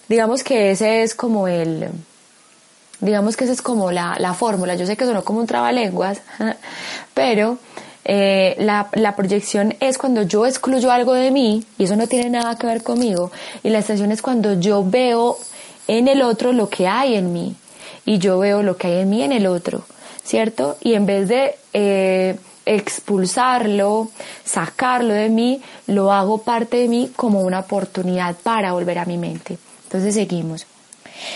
Digamos 0.08 0.44
que 0.44 0.72
ese 0.72 1.04
es 1.04 1.14
como 1.14 1.48
el, 1.48 1.90
digamos 3.02 3.38
que 3.38 3.44
esa 3.44 3.54
es 3.54 3.62
como 3.62 3.92
la, 3.92 4.18
la 4.18 4.34
fórmula. 4.34 4.74
Yo 4.74 4.88
sé 4.88 4.98
que 4.98 5.06
sonó 5.06 5.24
como 5.24 5.42
un 5.42 5.46
trabalenguas, 5.46 6.22
pero 7.14 7.60
eh, 8.06 8.56
la, 8.58 8.90
la, 8.94 9.16
proyección 9.16 9.76
es 9.80 10.00
cuando 10.00 10.24
yo 10.24 10.48
excluyo 10.48 10.92
algo 10.92 11.14
de 11.14 11.30
mí 11.30 11.64
y 11.78 11.84
eso 11.84 11.96
no 11.96 12.08
tiene 12.08 12.32
nada 12.32 12.58
que 12.58 12.66
ver 12.66 12.82
conmigo. 12.82 13.32
Y 13.62 13.70
la 13.70 13.78
extensión 13.78 14.12
es 14.12 14.24
cuando 14.24 14.60
yo 14.60 14.84
veo 14.84 15.38
en 15.88 16.08
el 16.08 16.24
otro 16.24 16.52
lo 16.52 16.68
que 16.68 16.88
hay 16.88 17.14
en 17.14 17.32
mí 17.32 17.56
y 18.10 18.18
yo 18.18 18.40
veo 18.40 18.64
lo 18.64 18.76
que 18.76 18.88
hay 18.88 19.02
en 19.02 19.10
mí 19.12 19.22
en 19.22 19.32
el 19.32 19.46
otro, 19.46 19.84
¿cierto? 20.24 20.78
Y 20.82 20.96
en 20.96 21.06
vez 21.06 21.28
de 21.28 21.56
eh, 21.74 22.40
expulsarlo, 22.66 24.10
sacarlo 24.44 25.14
de 25.14 25.30
mí, 25.30 25.62
lo 25.86 26.12
hago 26.12 26.40
parte 26.40 26.78
de 26.78 26.88
mí 26.88 27.12
como 27.16 27.42
una 27.42 27.60
oportunidad 27.60 28.36
para 28.42 28.72
volver 28.74 28.98
a 28.98 29.06
mi 29.06 29.20
mente. 29.20 29.60
Entonces 29.84 30.16
seguimos. 30.16 30.66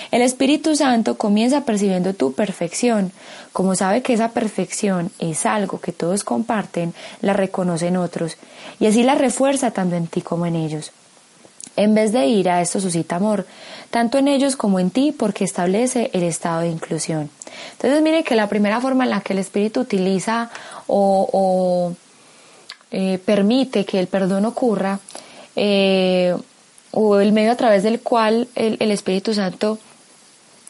El 0.09 0.23
Espíritu 0.23 0.75
Santo 0.75 1.15
comienza 1.15 1.63
percibiendo 1.63 2.15
tu 2.15 2.33
perfección. 2.33 3.11
Como 3.51 3.75
sabe 3.75 4.01
que 4.01 4.13
esa 4.13 4.29
perfección 4.29 5.11
es 5.19 5.45
algo 5.45 5.79
que 5.79 5.91
todos 5.91 6.23
comparten, 6.23 6.95
la 7.21 7.33
reconocen 7.33 7.97
otros 7.97 8.37
y 8.79 8.87
así 8.87 9.03
la 9.03 9.13
refuerza 9.13 9.69
tanto 9.69 9.95
en 9.95 10.07
ti 10.07 10.21
como 10.23 10.47
en 10.47 10.55
ellos. 10.55 10.91
En 11.75 11.95
vez 11.95 12.11
de 12.11 12.27
ira, 12.27 12.61
esto 12.61 12.79
suscita 12.79 13.15
amor, 13.15 13.45
tanto 13.89 14.17
en 14.17 14.27
ellos 14.27 14.55
como 14.55 14.79
en 14.79 14.91
ti, 14.91 15.11
porque 15.11 15.43
establece 15.43 16.11
el 16.13 16.23
estado 16.23 16.61
de 16.61 16.69
inclusión. 16.69 17.29
Entonces, 17.73 18.01
mire 18.01 18.23
que 18.23 18.35
la 18.35 18.47
primera 18.47 18.79
forma 18.79 19.03
en 19.05 19.09
la 19.09 19.21
que 19.21 19.33
el 19.33 19.39
Espíritu 19.39 19.81
utiliza 19.81 20.51
o, 20.87 21.93
eh, 22.91 23.19
permite 23.25 23.85
que 23.85 23.99
el 23.99 24.07
perdón 24.07 24.45
ocurra, 24.45 24.99
eh, 25.55 26.35
o 26.91 27.19
el 27.19 27.31
medio 27.31 27.51
a 27.51 27.55
través 27.55 27.81
del 27.81 28.01
cual 28.01 28.47
el 28.55 28.91
Espíritu 28.91 29.33
Santo 29.33 29.79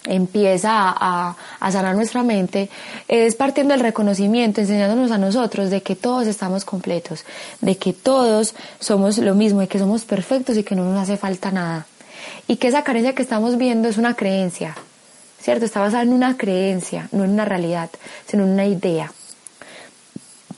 empieza 0.06 0.72
a, 0.72 1.36
sanar 1.72 1.96
nuestra 1.96 2.24
mente 2.24 2.70
es 3.08 3.36
partiendo 3.36 3.74
del 3.74 3.82
reconocimiento, 3.82 4.62
enseñándonos 4.62 5.12
a 5.12 5.18
nosotros 5.18 5.70
de 5.70 5.82
que 5.82 5.96
todos 5.96 6.28
estamos 6.28 6.66
completos, 6.66 7.26
de 7.62 7.78
que 7.78 7.94
todos 7.94 8.54
somos 8.80 9.18
lo 9.18 9.36
mismo, 9.36 9.62
de 9.62 9.68
que 9.68 9.80
somos 9.80 10.06
perfectos 10.06 10.58
y 10.58 10.64
que 10.64 10.76
no 10.76 10.84
nos 10.84 11.02
hace 11.02 11.18
falta 11.18 11.52
nada. 11.52 11.86
Y 12.48 12.58
que 12.58 12.68
esa 12.68 12.84
carencia 12.84 13.16
que 13.16 13.22
estamos 13.22 13.58
viendo 13.58 13.88
es 13.88 13.98
una 13.98 14.16
creencia, 14.16 14.76
¿cierto? 15.40 15.66
Está 15.66 15.80
basada 15.80 16.04
en 16.04 16.14
una 16.14 16.38
creencia, 16.38 17.10
no 17.12 17.24
en 17.24 17.32
una 17.32 17.46
realidad, 17.46 17.90
sino 18.28 18.44
en 18.44 18.52
una 18.52 18.66
idea. 18.66 19.12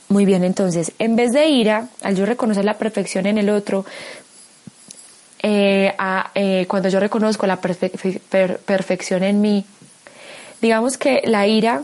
Muy 0.08 0.26
bien, 0.26 0.44
entonces, 0.44 0.92
en 1.00 1.16
vez 1.16 1.34
de 1.34 1.48
ira, 1.48 1.88
al 2.04 2.16
yo 2.16 2.28
reconocer 2.28 2.64
la 2.64 2.78
perfección 2.78 3.26
en 3.26 3.40
el 3.40 3.50
otro, 3.50 3.86
eh, 5.48 5.96
eh, 6.34 6.66
cuando 6.68 6.90
yo 6.90 7.00
reconozco 7.00 7.46
la 7.46 7.62
perfección 7.62 9.22
en 9.24 9.42
mí, 9.42 9.64
digamos 10.60 10.98
que 10.98 11.22
la 11.26 11.46
ira 11.46 11.84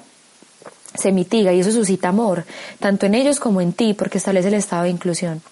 se 0.95 1.11
mitiga 1.11 1.53
y 1.53 1.59
eso 1.59 1.71
suscita 1.71 2.07
amor, 2.07 2.43
tanto 2.79 3.05
en 3.05 3.13
ellos 3.13 3.39
como 3.39 3.61
en 3.61 3.73
ti, 3.73 3.93
porque 3.93 4.17
establece 4.17 4.47
el 4.47 4.55
estado 4.55 4.83
de 4.83 4.89
inclusión. 4.89 5.43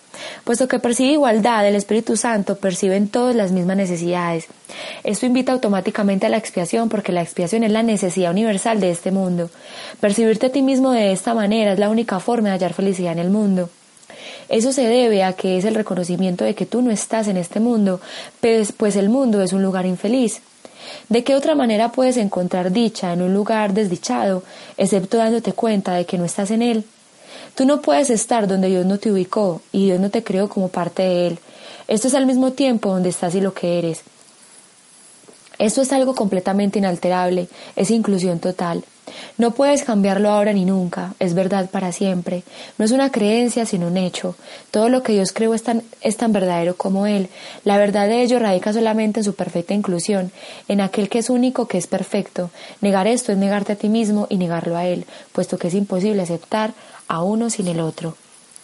Puesto 0.44 0.68
que 0.68 0.80
percibe 0.80 1.14
igualdad, 1.14 1.68
el 1.68 1.76
Espíritu 1.76 2.18
Santo 2.18 2.58
percibe 2.58 2.96
en 2.96 3.10
todos 3.10 3.36
las 3.36 3.52
mismas 3.52 3.78
necesidades. 3.78 4.48
Esto 5.04 5.28
invita 5.28 5.52
automáticamente 5.52 6.26
a 6.26 6.30
la 6.30 6.38
expiación, 6.38 6.90
porque 6.90 7.12
la 7.12 7.22
expiación 7.22 7.64
es 7.64 7.72
la 7.72 7.84
necesidad 7.84 8.32
universal 8.32 8.80
de 8.80 8.90
este 8.90 9.12
mundo. 9.12 9.52
Percibirte 10.02 10.48
a 10.48 10.52
ti 10.52 10.64
mismo 10.64 10.92
de 10.92 11.12
esta 11.12 11.36
manera 11.36 11.74
es 11.74 11.80
la 11.80 11.90
única 11.90 12.20
forma 12.20 12.50
de 12.50 12.56
hallar 12.56 12.74
felicidad 12.74 13.14
en 13.14 13.20
el 13.20 13.30
mundo. 13.30 13.70
Eso 14.50 14.72
se 14.72 14.88
debe 14.88 15.24
a 15.24 15.34
que 15.34 15.58
es 15.58 15.66
el 15.66 15.76
reconocimiento 15.76 16.44
de 16.44 16.56
que 16.56 16.66
tú 16.66 16.82
no 16.82 16.92
estás 16.92 17.28
en 17.28 17.38
este 17.38 17.60
mundo, 17.60 18.02
pues, 18.42 18.72
pues 18.72 18.96
el 18.96 19.10
mundo 19.10 19.42
es 19.42 19.54
un 19.54 19.62
lugar 19.62 19.86
infeliz. 19.86 20.42
¿De 21.08 21.24
qué 21.24 21.36
otra 21.36 21.56
manera 21.56 21.92
puedes 21.92 22.18
encontrar 22.18 22.72
dicha 22.72 23.14
en 23.14 23.22
un 23.22 23.34
lugar 23.34 23.74
desdichado, 23.74 24.44
excepto 24.78 25.18
dándote 25.18 25.54
cuenta 25.54 25.94
de 25.94 26.06
que 26.06 26.18
no 26.18 26.26
estás 26.26 26.52
en 26.52 26.62
él? 26.62 26.84
Tú 27.56 27.66
no 27.66 27.82
puedes 27.82 28.10
estar 28.10 28.48
donde 28.48 28.70
Dios 28.70 28.86
no 28.86 28.98
te 28.98 29.12
ubicó 29.12 29.62
y 29.72 29.86
Dios 29.86 30.00
no 30.00 30.10
te 30.10 30.24
creó 30.24 30.50
como 30.50 30.70
parte 30.70 31.04
de 31.04 31.28
él. 31.28 31.40
Esto 31.88 32.08
es 32.08 32.16
al 32.16 32.26
mismo 32.26 32.52
tiempo 32.52 32.90
donde 32.90 33.10
estás 33.10 33.36
y 33.36 33.42
lo 33.42 33.54
que 33.54 33.80
eres. 33.80 34.02
Esto 35.60 35.82
es 35.82 35.92
algo 35.92 36.16
completamente 36.16 36.80
inalterable, 36.80 37.50
es 37.76 37.92
inclusión 37.92 38.40
total. 38.40 38.84
No 39.38 39.52
puedes 39.52 39.84
cambiarlo 39.84 40.30
ahora 40.30 40.54
ni 40.54 40.66
nunca, 40.66 41.14
es 41.20 41.34
verdad 41.34 41.70
para 41.70 41.92
siempre. 41.92 42.44
No 42.78 42.86
es 42.86 42.92
una 42.92 43.12
creencia, 43.12 43.66
sino 43.66 43.88
un 43.88 43.98
hecho. 43.98 44.36
Todo 44.72 44.88
lo 44.88 45.04
que 45.04 45.14
Dios 45.14 45.34
creó 45.34 45.54
es 45.54 45.64
tan, 45.64 45.84
es 46.02 46.18
tan 46.18 46.32
verdadero 46.32 46.76
como 46.76 47.08
Él. 47.08 47.28
La 47.66 47.78
verdad 47.78 48.08
de 48.08 48.22
ello 48.22 48.40
radica 48.40 48.72
solamente 48.72 49.20
en 49.20 49.24
su 49.24 49.36
perfecta 49.36 49.74
inclusión, 49.74 50.32
en 50.68 50.80
aquel 50.80 51.10
que 51.10 51.20
es 51.20 51.30
único, 51.30 51.68
que 51.68 51.78
es 51.78 51.88
perfecto. 51.88 52.52
Negar 52.82 53.08
esto 53.08 53.32
es 53.32 53.38
negarte 53.38 53.74
a 53.74 53.76
ti 53.76 53.90
mismo 53.90 54.28
y 54.30 54.38
negarlo 54.38 54.78
a 54.78 54.86
Él, 54.86 55.06
puesto 55.34 55.58
que 55.58 55.68
es 55.68 55.74
imposible 55.74 56.22
aceptar 56.22 56.74
a 57.08 57.22
uno 57.22 57.50
sin 57.50 57.68
el 57.68 57.82
otro. 57.82 58.16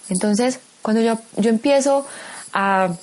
Entonces, 0.09 0.59
cuando 0.81 1.01
yo, 1.01 1.17
yo 1.37 1.49
empiezo 1.49 2.05
a 2.53 2.93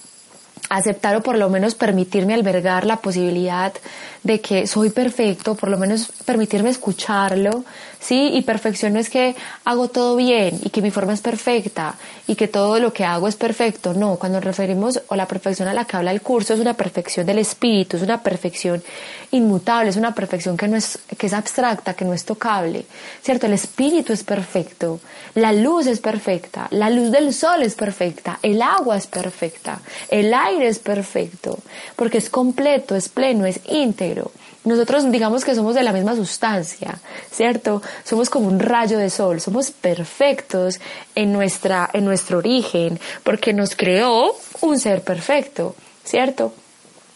aceptar 0.72 1.16
o 1.16 1.22
por 1.22 1.36
lo 1.36 1.50
menos 1.50 1.74
permitirme 1.74 2.32
albergar 2.32 2.86
la 2.86 2.96
posibilidad 2.96 3.74
de 4.22 4.40
que 4.40 4.66
soy 4.66 4.90
perfecto, 4.90 5.54
por 5.54 5.68
lo 5.68 5.76
menos 5.76 6.10
permitirme 6.24 6.70
escucharlo, 6.70 7.64
¿sí? 8.00 8.30
Y 8.32 8.42
perfección 8.42 8.94
no 8.94 9.00
es 9.00 9.10
que 9.10 9.34
hago 9.64 9.88
todo 9.88 10.16
bien 10.16 10.58
y 10.62 10.70
que 10.70 10.80
mi 10.80 10.90
forma 10.90 11.12
es 11.12 11.20
perfecta 11.20 11.96
y 12.26 12.36
que 12.36 12.48
todo 12.48 12.78
lo 12.78 12.92
que 12.92 13.04
hago 13.04 13.28
es 13.28 13.36
perfecto, 13.36 13.94
no, 13.94 14.16
cuando 14.16 14.38
nos 14.38 14.44
referimos 14.44 15.02
o 15.08 15.16
la 15.16 15.26
perfección 15.26 15.68
a 15.68 15.74
la 15.74 15.84
que 15.84 15.96
habla 15.96 16.12
el 16.12 16.22
curso 16.22 16.54
es 16.54 16.60
una 16.60 16.74
perfección 16.74 17.26
del 17.26 17.40
espíritu, 17.40 17.96
es 17.96 18.02
una 18.02 18.22
perfección 18.22 18.82
inmutable, 19.32 19.90
es 19.90 19.96
una 19.96 20.14
perfección 20.14 20.56
que 20.56 20.68
no 20.68 20.76
es 20.76 20.98
que 21.18 21.26
es 21.26 21.32
abstracta, 21.32 21.94
que 21.94 22.04
no 22.04 22.14
es 22.14 22.24
tocable. 22.24 22.86
¿Cierto? 23.22 23.46
El 23.46 23.54
espíritu 23.54 24.12
es 24.12 24.22
perfecto, 24.22 25.00
la 25.34 25.52
luz 25.52 25.86
es 25.86 26.00
perfecta, 26.00 26.68
la 26.70 26.90
luz 26.90 27.10
del 27.10 27.34
sol 27.34 27.62
es 27.62 27.74
perfecta, 27.74 28.38
el 28.42 28.62
agua 28.62 28.96
es 28.96 29.06
perfecta, 29.06 29.80
el 30.08 30.32
aire 30.32 30.61
es 30.68 30.78
perfecto, 30.78 31.58
porque 31.96 32.18
es 32.18 32.30
completo, 32.30 32.94
es 32.94 33.08
pleno, 33.08 33.46
es 33.46 33.60
íntegro. 33.68 34.30
Nosotros 34.64 35.10
digamos 35.10 35.44
que 35.44 35.54
somos 35.54 35.74
de 35.74 35.82
la 35.82 35.92
misma 35.92 36.14
sustancia, 36.14 36.98
¿cierto? 37.32 37.82
Somos 38.04 38.30
como 38.30 38.46
un 38.46 38.60
rayo 38.60 38.96
de 38.96 39.10
sol, 39.10 39.40
somos 39.40 39.72
perfectos 39.72 40.80
en, 41.16 41.32
nuestra, 41.32 41.90
en 41.92 42.04
nuestro 42.04 42.38
origen, 42.38 43.00
porque 43.24 43.52
nos 43.52 43.74
creó 43.74 44.36
un 44.60 44.78
ser 44.78 45.02
perfecto, 45.02 45.74
¿cierto? 46.04 46.54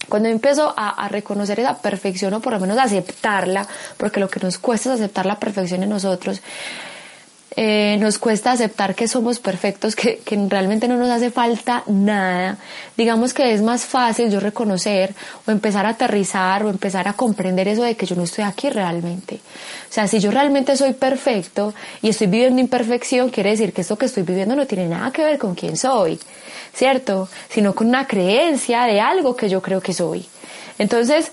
Cuando 0.09 0.29
empiezo 0.29 0.75
a, 0.77 1.05
a, 1.05 1.09
reconocer 1.09 1.61
esa 1.61 1.79
perfección 1.79 2.35
o 2.35 2.41
por 2.41 2.53
lo 2.53 2.61
menos 2.61 2.79
aceptarla, 2.79 3.67
porque 3.97 4.21
lo 4.21 4.29
que 4.29 4.41
nos 4.41 4.59
cuesta 4.59 4.93
es 4.93 5.01
aceptar 5.01 5.27
la 5.27 5.39
perfección 5.39 5.83
en 5.83 5.91
nosotros, 5.91 6.41
eh, 7.59 7.97
nos 7.99 8.19
cuesta 8.19 8.53
aceptar 8.53 8.95
que 8.95 9.09
somos 9.09 9.39
perfectos, 9.39 9.97
que, 9.97 10.19
que, 10.19 10.37
realmente 10.49 10.89
no 10.89 10.99
nos 10.99 11.09
hace 11.09 11.31
falta 11.31 11.83
nada, 11.87 12.59
digamos 12.99 13.33
que 13.33 13.55
es 13.55 13.63
más 13.63 13.87
fácil 13.87 14.31
yo 14.31 14.41
reconocer 14.41 15.15
o 15.47 15.51
empezar 15.51 15.87
a 15.87 15.91
aterrizar 15.91 16.65
o 16.65 16.69
empezar 16.69 17.09
a 17.09 17.15
comprender 17.15 17.67
eso 17.67 17.83
de 17.83 17.97
que 17.97 18.05
yo 18.05 18.15
no 18.15 18.25
estoy 18.25 18.45
aquí 18.45 18.69
realmente. 18.69 19.37
O 19.89 19.93
sea, 19.93 20.07
si 20.07 20.21
yo 20.21 20.31
realmente 20.31 20.77
soy 20.77 20.93
perfecto 20.93 21.73
y 22.03 22.11
estoy 22.11 22.27
viviendo 22.27 22.61
imperfección, 22.61 23.31
quiere 23.31 23.51
decir 23.51 23.73
que 23.73 23.81
esto 23.81 23.97
que 23.97 24.05
estoy 24.05 24.23
viviendo 24.23 24.55
no 24.55 24.67
tiene 24.67 24.89
nada 24.89 25.11
que 25.11 25.25
ver 25.25 25.39
con 25.39 25.55
quién 25.55 25.79
soy, 25.79 26.21
¿cierto? 26.75 27.29
Sino 27.49 27.75
con 27.75 27.89
una 27.89 28.07
creencia 28.07 28.83
de 28.83 29.01
algo 29.01 29.35
que 29.35 29.49
yo 29.49 29.63
creo 29.63 29.81
que 29.81 29.95
soy. 29.95 30.27
Entonces, 30.79 31.33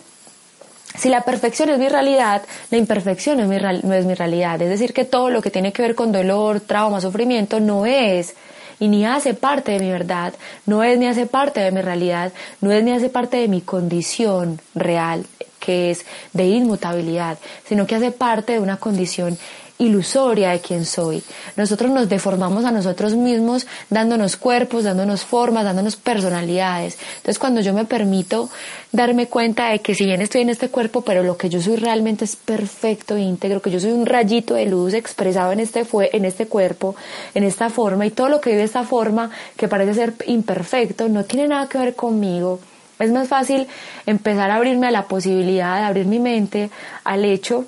si 0.95 1.09
la 1.09 1.21
perfección 1.21 1.69
es 1.69 1.79
mi 1.79 1.89
realidad, 1.89 2.43
la 2.69 2.77
imperfección 2.77 3.37
no 3.37 3.93
es 3.93 4.05
mi 4.05 4.13
realidad. 4.13 4.61
Es 4.61 4.69
decir, 4.69 4.93
que 4.93 5.05
todo 5.05 5.29
lo 5.29 5.41
que 5.41 5.51
tiene 5.51 5.73
que 5.73 5.81
ver 5.81 5.95
con 5.95 6.11
dolor, 6.11 6.59
trauma, 6.59 7.01
sufrimiento 7.01 7.59
no 7.59 7.85
es 7.85 8.35
y 8.79 8.87
ni 8.87 9.05
hace 9.05 9.33
parte 9.33 9.71
de 9.73 9.79
mi 9.79 9.91
verdad, 9.91 10.33
no 10.65 10.83
es 10.83 10.97
ni 10.97 11.07
hace 11.07 11.25
parte 11.25 11.61
de 11.61 11.71
mi 11.71 11.81
realidad, 11.81 12.33
no 12.61 12.71
es 12.71 12.83
ni 12.83 12.91
hace 12.91 13.09
parte 13.09 13.37
de 13.37 13.47
mi 13.47 13.61
condición 13.61 14.59
real, 14.75 15.25
que 15.59 15.91
es 15.91 16.05
de 16.33 16.47
inmutabilidad, 16.47 17.37
sino 17.65 17.87
que 17.87 17.95
hace 17.95 18.11
parte 18.11 18.53
de 18.53 18.59
una 18.59 18.77
condición 18.77 19.37
ilusoria 19.85 20.51
de 20.51 20.59
quién 20.59 20.85
soy. 20.85 21.23
Nosotros 21.55 21.91
nos 21.91 22.09
deformamos 22.09 22.65
a 22.65 22.71
nosotros 22.71 23.15
mismos 23.15 23.67
dándonos 23.89 24.37
cuerpos, 24.37 24.83
dándonos 24.83 25.23
formas, 25.23 25.63
dándonos 25.63 25.95
personalidades. 25.95 26.97
Entonces 27.17 27.39
cuando 27.39 27.61
yo 27.61 27.73
me 27.73 27.85
permito 27.85 28.49
darme 28.91 29.27
cuenta 29.27 29.69
de 29.69 29.79
que 29.79 29.95
si 29.95 30.05
bien 30.05 30.21
estoy 30.21 30.41
en 30.41 30.49
este 30.49 30.69
cuerpo, 30.69 31.01
pero 31.01 31.23
lo 31.23 31.37
que 31.37 31.49
yo 31.49 31.61
soy 31.61 31.75
realmente 31.75 32.25
es 32.25 32.35
perfecto 32.35 33.15
e 33.15 33.21
íntegro, 33.21 33.61
que 33.61 33.71
yo 33.71 33.79
soy 33.79 33.91
un 33.91 34.05
rayito 34.05 34.53
de 34.53 34.65
luz 34.65 34.93
expresado 34.93 35.51
en 35.51 35.59
este, 35.59 35.85
en 35.91 36.25
este 36.25 36.47
cuerpo, 36.47 36.95
en 37.33 37.43
esta 37.43 37.69
forma, 37.69 38.05
y 38.05 38.11
todo 38.11 38.29
lo 38.29 38.41
que 38.41 38.51
vive 38.51 38.63
esta 38.63 38.83
forma, 38.83 39.31
que 39.57 39.67
parece 39.67 39.93
ser 39.93 40.13
imperfecto, 40.27 41.09
no 41.09 41.23
tiene 41.25 41.47
nada 41.47 41.67
que 41.67 41.77
ver 41.77 41.95
conmigo. 41.95 42.59
Es 42.99 43.11
más 43.11 43.27
fácil 43.27 43.67
empezar 44.05 44.51
a 44.51 44.55
abrirme 44.55 44.87
a 44.87 44.91
la 44.91 45.07
posibilidad 45.07 45.77
de 45.79 45.85
abrir 45.85 46.05
mi 46.05 46.19
mente 46.19 46.69
al 47.03 47.25
hecho 47.25 47.65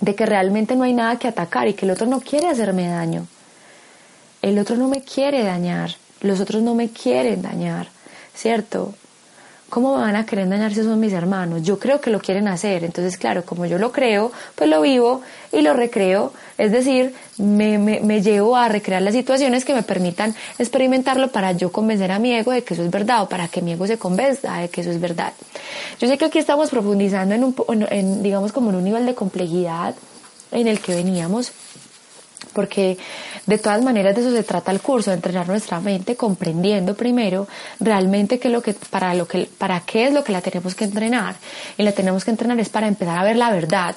de 0.00 0.14
que 0.14 0.26
realmente 0.26 0.76
no 0.76 0.84
hay 0.84 0.92
nada 0.92 1.18
que 1.18 1.28
atacar 1.28 1.68
y 1.68 1.74
que 1.74 1.86
el 1.86 1.92
otro 1.92 2.06
no 2.06 2.20
quiere 2.20 2.48
hacerme 2.48 2.88
daño. 2.88 3.26
El 4.42 4.58
otro 4.58 4.76
no 4.76 4.88
me 4.88 5.02
quiere 5.02 5.42
dañar, 5.42 5.96
los 6.20 6.40
otros 6.40 6.62
no 6.62 6.74
me 6.74 6.90
quieren 6.90 7.42
dañar, 7.42 7.88
¿cierto? 8.34 8.94
¿Cómo 9.68 9.94
van 9.94 10.14
a 10.14 10.24
querer 10.24 10.48
dañar 10.48 10.72
si 10.72 10.82
son 10.84 11.00
mis 11.00 11.12
hermanos? 11.12 11.62
Yo 11.64 11.80
creo 11.80 12.00
que 12.00 12.10
lo 12.10 12.20
quieren 12.20 12.46
hacer, 12.46 12.84
entonces 12.84 13.16
claro, 13.16 13.44
como 13.44 13.66
yo 13.66 13.78
lo 13.78 13.90
creo, 13.90 14.30
pues 14.54 14.70
lo 14.70 14.80
vivo 14.80 15.22
y 15.50 15.60
lo 15.60 15.72
recreo, 15.72 16.32
es 16.56 16.70
decir, 16.70 17.14
me, 17.38 17.76
me, 17.76 17.98
me, 18.00 18.22
llevo 18.22 18.56
a 18.56 18.68
recrear 18.68 19.02
las 19.02 19.12
situaciones 19.12 19.64
que 19.64 19.74
me 19.74 19.82
permitan 19.82 20.36
experimentarlo 20.60 21.32
para 21.32 21.50
yo 21.50 21.72
convencer 21.72 22.12
a 22.12 22.20
mi 22.20 22.32
ego 22.32 22.52
de 22.52 22.62
que 22.62 22.74
eso 22.74 22.84
es 22.84 22.90
verdad 22.92 23.22
o 23.22 23.28
para 23.28 23.48
que 23.48 23.60
mi 23.60 23.72
ego 23.72 23.88
se 23.88 23.98
convenza 23.98 24.58
de 24.58 24.68
que 24.68 24.82
eso 24.82 24.90
es 24.90 25.00
verdad. 25.00 25.32
Yo 25.98 26.06
sé 26.06 26.16
que 26.16 26.26
aquí 26.26 26.38
estamos 26.38 26.70
profundizando 26.70 27.34
en, 27.34 27.42
un, 27.42 27.54
en 27.90 28.22
digamos, 28.22 28.52
como 28.52 28.70
en 28.70 28.76
un 28.76 28.84
nivel 28.84 29.04
de 29.04 29.16
complejidad 29.16 29.96
en 30.52 30.68
el 30.68 30.78
que 30.78 30.94
veníamos, 30.94 31.50
porque 32.56 32.96
de 33.44 33.58
todas 33.58 33.82
maneras 33.84 34.14
de 34.14 34.22
eso 34.22 34.32
se 34.32 34.42
trata 34.42 34.72
el 34.72 34.80
curso, 34.80 35.10
de 35.10 35.16
entrenar 35.16 35.46
nuestra 35.46 35.78
mente 35.78 36.16
comprendiendo 36.16 36.94
primero 36.94 37.46
realmente 37.78 38.38
qué 38.38 38.48
es 38.48 38.54
lo 38.54 38.62
que, 38.62 38.72
para, 38.72 39.12
lo 39.14 39.28
que, 39.28 39.46
para 39.58 39.80
qué 39.80 40.06
es 40.06 40.14
lo 40.14 40.24
que 40.24 40.32
la 40.32 40.40
tenemos 40.40 40.74
que 40.74 40.84
entrenar. 40.84 41.36
Y 41.76 41.82
la 41.82 41.92
tenemos 41.92 42.24
que 42.24 42.30
entrenar 42.30 42.58
es 42.58 42.70
para 42.70 42.88
empezar 42.88 43.18
a 43.18 43.24
ver 43.24 43.36
la 43.36 43.50
verdad, 43.50 43.94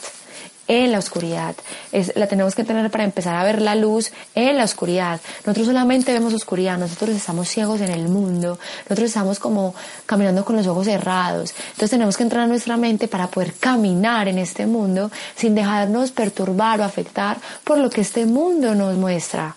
en 0.70 0.92
la 0.92 1.00
oscuridad. 1.00 1.56
Es, 1.92 2.16
la 2.16 2.28
tenemos 2.28 2.56
que 2.56 2.64
tener 2.64 2.90
para 2.92 3.04
empezar 3.04 3.36
a 3.36 3.44
ver 3.44 3.62
la 3.62 3.76
luz 3.76 4.12
en 4.36 4.56
la 4.56 4.64
oscuridad. 4.64 5.20
Nosotros 5.44 5.66
solamente 5.68 6.14
vemos 6.14 6.34
oscuridad, 6.34 6.78
nosotros 6.78 7.10
estamos 7.10 7.50
ciegos 7.50 7.82
en 7.82 7.90
el 7.92 8.08
mundo, 8.08 8.60
nosotros 8.84 9.08
estamos 9.08 9.40
como 9.40 9.74
caminando 10.06 10.46
con 10.46 10.56
los 10.56 10.68
ojos 10.68 10.86
cerrados. 10.86 11.54
Entonces 11.72 11.90
tenemos 11.90 12.16
que 12.16 12.24
entrar 12.24 12.44
a 12.44 12.48
nuestra 12.48 12.78
mente 12.78 13.08
para 13.08 13.28
poder 13.28 13.54
caminar 13.54 14.28
en 14.28 14.38
este 14.38 14.68
mundo 14.68 15.12
sin 15.36 15.56
dejarnos 15.56 16.12
perturbar 16.12 16.80
o 16.80 16.84
afectar 16.84 17.38
por 17.64 17.80
lo 17.80 17.90
que 17.90 18.02
este 18.02 18.28
mundo 18.28 18.76
nos 18.76 18.96
muestra. 18.96 19.56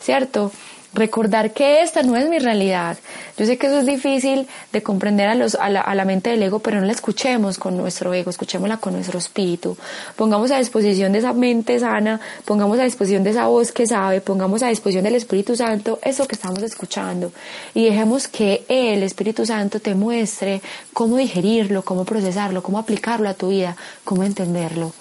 ¿Cierto? 0.00 0.52
Recordar 0.94 1.52
que 1.52 1.82
esta 1.82 2.02
no 2.02 2.16
es 2.16 2.28
mi 2.28 2.38
realidad. 2.38 2.98
Yo 3.38 3.46
sé 3.46 3.58
que 3.58 3.66
eso 3.66 3.78
es 3.78 3.86
difícil 3.86 4.46
de 4.72 4.82
comprender 4.82 5.28
a, 5.28 5.34
los, 5.34 5.54
a, 5.54 5.70
la, 5.70 5.80
a 5.80 5.94
la 5.94 6.04
mente 6.04 6.30
del 6.30 6.42
ego, 6.42 6.58
pero 6.58 6.80
no 6.80 6.86
la 6.86 6.92
escuchemos 6.92 7.58
con 7.58 7.76
nuestro 7.76 8.12
ego, 8.12 8.30
escuchémosla 8.30 8.76
con 8.76 8.92
nuestro 8.92 9.18
espíritu. 9.18 9.76
Pongamos 10.16 10.50
a 10.50 10.58
disposición 10.58 11.12
de 11.12 11.20
esa 11.20 11.32
mente 11.32 11.78
sana, 11.78 12.20
pongamos 12.44 12.78
a 12.78 12.84
disposición 12.84 13.24
de 13.24 13.30
esa 13.30 13.46
voz 13.46 13.72
que 13.72 13.86
sabe, 13.86 14.20
pongamos 14.20 14.62
a 14.62 14.68
disposición 14.68 15.04
del 15.04 15.14
Espíritu 15.14 15.56
Santo 15.56 15.98
eso 16.02 16.26
que 16.26 16.34
estamos 16.34 16.62
escuchando 16.62 17.32
y 17.74 17.86
dejemos 17.86 18.28
que 18.28 18.64
el 18.68 19.02
Espíritu 19.02 19.46
Santo 19.46 19.80
te 19.80 19.94
muestre 19.94 20.60
cómo 20.92 21.16
digerirlo, 21.16 21.82
cómo 21.82 22.04
procesarlo, 22.04 22.62
cómo 22.62 22.78
aplicarlo 22.78 23.28
a 23.28 23.34
tu 23.34 23.48
vida, 23.48 23.76
cómo 24.04 24.24
entenderlo. 24.24 24.92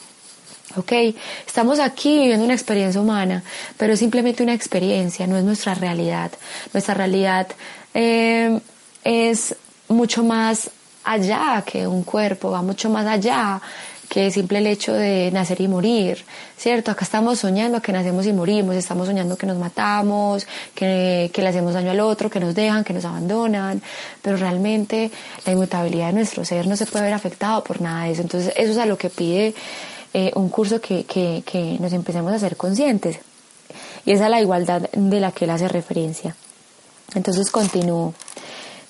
¿Ok? 0.75 0.91
Estamos 1.45 1.79
aquí 1.79 2.19
viviendo 2.19 2.45
una 2.45 2.53
experiencia 2.53 3.01
humana, 3.01 3.43
pero 3.77 3.93
es 3.93 3.99
simplemente 3.99 4.43
una 4.43 4.53
experiencia, 4.53 5.27
no 5.27 5.37
es 5.37 5.43
nuestra 5.43 5.73
realidad. 5.73 6.31
Nuestra 6.73 6.93
realidad 6.93 7.47
eh, 7.93 8.59
es 9.03 9.55
mucho 9.87 10.23
más 10.23 10.69
allá 11.03 11.63
que 11.65 11.87
un 11.87 12.03
cuerpo, 12.03 12.51
va 12.51 12.61
mucho 12.61 12.89
más 12.89 13.05
allá 13.05 13.61
que 14.11 14.29
simple 14.29 14.59
el 14.59 14.67
hecho 14.67 14.91
de 14.91 15.31
nacer 15.31 15.61
y 15.61 15.69
morir, 15.69 16.25
¿cierto? 16.57 16.91
Acá 16.91 17.05
estamos 17.05 17.39
soñando 17.39 17.81
que 17.81 17.93
nacemos 17.93 18.25
y 18.25 18.33
morimos, 18.33 18.75
estamos 18.75 19.07
soñando 19.07 19.37
que 19.37 19.45
nos 19.45 19.57
matamos, 19.57 20.45
que, 20.75 21.31
que 21.33 21.41
le 21.41 21.47
hacemos 21.47 21.75
daño 21.75 21.91
al 21.91 22.01
otro, 22.01 22.29
que 22.29 22.41
nos 22.41 22.53
dejan, 22.53 22.83
que 22.83 22.91
nos 22.91 23.05
abandonan, 23.05 23.81
pero 24.21 24.35
realmente 24.35 25.09
la 25.45 25.53
inmutabilidad 25.53 26.07
de 26.07 26.13
nuestro 26.13 26.43
ser 26.43 26.67
no 26.67 26.75
se 26.75 26.87
puede 26.87 27.05
ver 27.05 27.13
afectado 27.13 27.63
por 27.63 27.79
nada 27.79 28.03
de 28.03 28.11
eso. 28.11 28.21
Entonces 28.21 28.53
eso 28.57 28.71
es 28.73 28.77
a 28.79 28.85
lo 28.85 28.97
que 28.97 29.09
pide 29.09 29.55
eh, 30.13 30.31
un 30.35 30.49
curso 30.49 30.81
que, 30.81 31.03
que, 31.05 31.43
que 31.45 31.77
nos 31.79 31.93
empecemos 31.93 32.33
a 32.33 32.39
ser 32.39 32.57
conscientes. 32.57 33.19
Y 34.05 34.11
esa 34.11 34.25
es 34.25 34.31
la 34.31 34.41
igualdad 34.41 34.89
de 34.91 35.19
la 35.19 35.31
que 35.31 35.45
él 35.45 35.51
hace 35.51 35.67
referencia. 35.67 36.35
Entonces 37.15 37.49
continúo. 37.49 38.13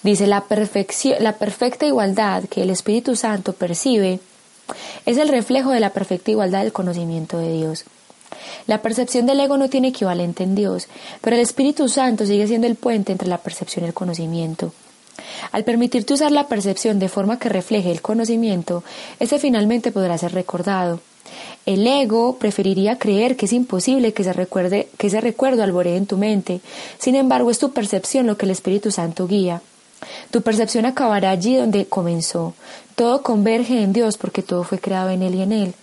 Dice, 0.03 0.25
la, 0.25 0.41
perfección, 0.45 1.17
la 1.19 1.33
perfecta 1.33 1.85
igualdad 1.85 2.43
que 2.45 2.63
el 2.63 2.71
Espíritu 2.71 3.15
Santo 3.15 3.53
percibe 3.53 4.19
es 5.05 5.17
el 5.17 5.29
reflejo 5.29 5.69
de 5.71 5.79
la 5.79 5.91
perfecta 5.91 6.31
igualdad 6.31 6.63
del 6.63 6.73
conocimiento 6.73 7.37
de 7.37 7.53
Dios. 7.53 7.85
La 8.65 8.81
percepción 8.81 9.25
del 9.25 9.39
ego 9.39 9.57
no 9.57 9.69
tiene 9.69 9.89
equivalente 9.89 10.43
en 10.43 10.55
Dios, 10.55 10.87
pero 11.21 11.35
el 11.35 11.41
Espíritu 11.41 11.87
Santo 11.87 12.25
sigue 12.25 12.47
siendo 12.47 12.67
el 12.67 12.75
puente 12.75 13.11
entre 13.11 13.27
la 13.27 13.37
percepción 13.37 13.85
y 13.85 13.89
el 13.89 13.93
conocimiento. 13.93 14.73
Al 15.51 15.63
permitirte 15.63 16.13
usar 16.13 16.31
la 16.31 16.47
percepción 16.47 16.97
de 16.97 17.09
forma 17.09 17.37
que 17.37 17.49
refleje 17.49 17.91
el 17.91 18.01
conocimiento, 18.01 18.83
ese 19.19 19.37
finalmente 19.37 19.91
podrá 19.91 20.17
ser 20.17 20.33
recordado. 20.33 20.99
El 21.65 21.85
ego 21.85 22.37
preferiría 22.37 22.97
creer 22.97 23.35
que 23.35 23.45
es 23.45 23.53
imposible 23.53 24.13
que, 24.13 24.23
se 24.23 24.33
recuerde, 24.33 24.89
que 24.97 25.07
ese 25.07 25.21
recuerdo 25.21 25.63
alboree 25.63 25.95
en 25.95 26.07
tu 26.07 26.17
mente. 26.17 26.61
Sin 26.97 27.15
embargo, 27.15 27.51
es 27.51 27.59
tu 27.59 27.71
percepción 27.71 28.27
lo 28.27 28.37
que 28.37 28.45
el 28.45 28.51
Espíritu 28.51 28.91
Santo 28.91 29.27
guía. 29.27 29.61
Tu 30.31 30.41
percepción 30.41 30.85
acabará 30.85 31.29
allí 31.29 31.55
donde 31.55 31.85
comenzó. 31.85 32.53
Todo 32.95 33.21
converge 33.21 33.83
en 33.83 33.93
Dios 33.93 34.17
porque 34.17 34.41
todo 34.41 34.63
fue 34.63 34.79
creado 34.79 35.09
en 35.09 35.21
Él 35.21 35.35
y 35.35 35.41
en 35.41 35.51
Él. 35.51 35.73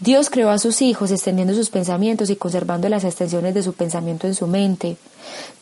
Dios 0.00 0.30
creó 0.30 0.50
a 0.50 0.58
sus 0.58 0.82
hijos 0.82 1.12
extendiendo 1.12 1.54
sus 1.54 1.70
pensamientos 1.70 2.28
y 2.28 2.34
conservando 2.34 2.88
las 2.88 3.04
extensiones 3.04 3.54
de 3.54 3.62
su 3.62 3.72
pensamiento 3.74 4.26
en 4.26 4.34
su 4.34 4.48
mente. 4.48 4.96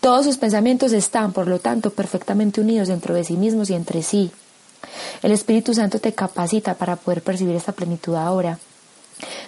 Todos 0.01 0.25
sus 0.25 0.39
pensamientos 0.39 0.93
están, 0.93 1.33
por 1.33 1.47
lo 1.47 1.59
tanto, 1.59 1.91
perfectamente 1.91 2.63
unidos 2.63 2.89
dentro 2.89 3.15
de 3.15 3.25
sí 3.25 3.35
mismos 3.35 3.69
y 3.69 3.75
entre 3.75 4.03
sí. 4.03 4.31
El 5.23 5.33
Espíritu 5.33 5.75
Santo 5.75 5.99
te 5.99 6.15
capacita 6.15 6.75
para 6.75 6.97
poder 6.97 7.23
percibir 7.23 7.55
esta 7.55 7.73
plenitud 7.73 8.15
ahora. 8.15 8.59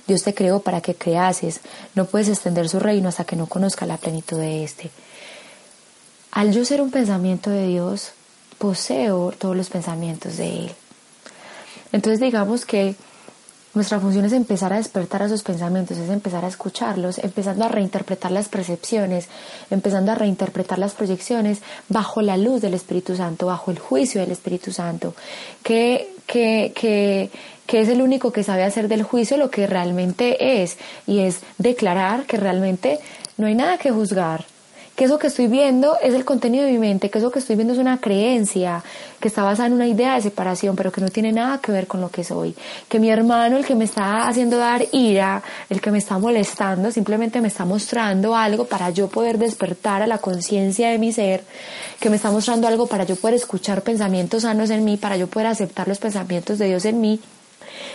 Dios 0.07 0.23
te 0.23 0.35
creó 0.35 0.61
para 0.61 0.81
que 0.81 0.95
creases. 0.95 1.61
No 1.95 2.07
puedes 2.07 2.29
extender 2.29 2.69
su 2.69 2.81
reino 2.81 3.09
hasta 3.09 3.25
que 3.25 3.37
no 3.37 3.47
conozca 3.47 3.87
la 3.87 3.97
plenitud 3.97 4.39
de 4.39 4.65
éste. 4.65 4.91
Al 6.33 6.53
yo 6.53 6.65
ser 6.65 6.81
un 6.81 6.91
pensamiento 6.91 7.51
de 7.51 7.67
Dios, 7.67 8.13
poseo 8.59 9.33
todos 9.39 9.57
los 9.57 9.69
pensamientos 9.69 10.37
de 10.37 10.61
Él. 10.61 10.73
Entonces 11.93 12.21
digamos 12.21 12.65
que 12.65 12.97
nuestra 13.75 14.01
función 14.01 14.27
es 14.27 14.35
empezar 14.35 14.73
a 14.75 14.77
despertar 14.77 15.23
a 15.23 15.27
esos 15.27 15.43
pensamientos, 15.43 15.97
es 15.97 16.11
empezar 16.11 16.45
a 16.45 16.49
escucharlos, 16.49 17.19
empezando 17.19 17.65
a 17.65 17.69
reinterpretar 17.69 18.31
las 18.31 18.49
percepciones, 18.49 19.29
empezando 19.71 20.13
a 20.13 20.15
reinterpretar 20.15 20.79
las 20.79 20.93
proyecciones 20.93 21.63
bajo 21.89 22.21
la 22.21 22.37
luz 22.37 22.61
del 22.61 22.75
Espíritu 22.75 23.17
Santo, 23.17 23.47
bajo 23.47 23.71
el 23.71 23.79
juicio 23.79 24.21
del 24.21 24.31
Espíritu 24.31 24.73
Santo, 24.73 25.15
que, 25.63 26.15
que, 26.27 26.73
que, 26.75 27.31
que 27.73 27.81
es 27.81 27.89
el 27.89 28.03
único 28.03 28.33
que 28.33 28.43
sabe 28.43 28.65
hacer 28.65 28.87
del 28.87 29.03
juicio 29.03 29.39
lo 29.39 29.51
que 29.51 29.67
realmente 29.67 30.63
es, 30.63 30.77
y 31.07 31.21
es 31.21 31.41
declarar 31.57 32.25
que 32.27 32.37
realmente 32.37 32.99
no 33.39 33.47
hay 33.47 33.55
nada 33.55 33.79
que 33.79 33.91
juzgar, 33.91 34.45
que 34.95 35.07
eso 35.07 35.19
que 35.19 35.29
estoy 35.29 35.47
viendo 35.47 35.97
es 36.03 36.13
el 36.13 36.27
contenido 36.27 36.67
de 36.67 36.73
mi 36.73 36.79
mente, 36.79 37.09
que 37.09 37.17
eso 37.17 37.31
que 37.31 37.39
estoy 37.39 37.57
viendo 37.57 37.73
es 37.73 37.79
una 37.79 37.99
creencia, 37.99 38.85
que 39.21 39.29
está 39.29 39.43
basada 39.43 39.69
en 39.69 39.73
una 39.73 39.87
idea 39.87 40.17
de 40.17 40.21
separación, 40.21 40.77
pero 40.77 40.93
que 40.93 41.01
no 41.01 41.09
tiene 41.09 41.33
nada 41.33 41.63
que 41.63 41.73
ver 41.73 41.87
con 41.87 42.03
lo 42.03 42.11
que 42.11 42.25
soy. 42.25 42.55
Que 42.91 43.01
mi 43.01 43.09
hermano, 43.09 43.57
el 43.57 43.65
que 43.65 43.75
me 43.75 43.85
está 43.85 44.29
haciendo 44.29 44.59
dar 44.59 44.85
ira, 44.93 45.43
el 45.71 45.81
que 45.81 45.91
me 45.91 45.97
está 45.97 46.19
molestando, 46.19 46.91
simplemente 46.91 47.41
me 47.41 47.49
está 47.49 47.65
mostrando 47.65 48.37
algo 48.37 48.67
para 48.67 48.91
yo 48.91 49.09
poder 49.09 49.39
despertar 49.39 50.03
a 50.03 50.07
la 50.07 50.19
conciencia 50.19 50.91
de 50.91 50.99
mi 50.99 51.11
ser, 51.11 51.43
que 52.01 52.11
me 52.11 52.17
está 52.17 52.31
mostrando 52.31 52.69
algo 52.69 52.87
para 52.87 53.05
yo 53.05 53.17
poder 53.17 53.37
escuchar 53.37 53.81
pensamientos 53.81 54.43
sanos 54.43 54.69
en 54.69 54.85
mí, 54.85 54.99
para 54.99 55.17
yo 55.17 55.27
poder 55.27 55.47
aceptar 55.47 55.89
los 55.89 55.97
pensamientos 55.97 56.59
de 56.59 56.67
Dios 56.67 56.85
en 56.85 57.01
mí 57.01 57.19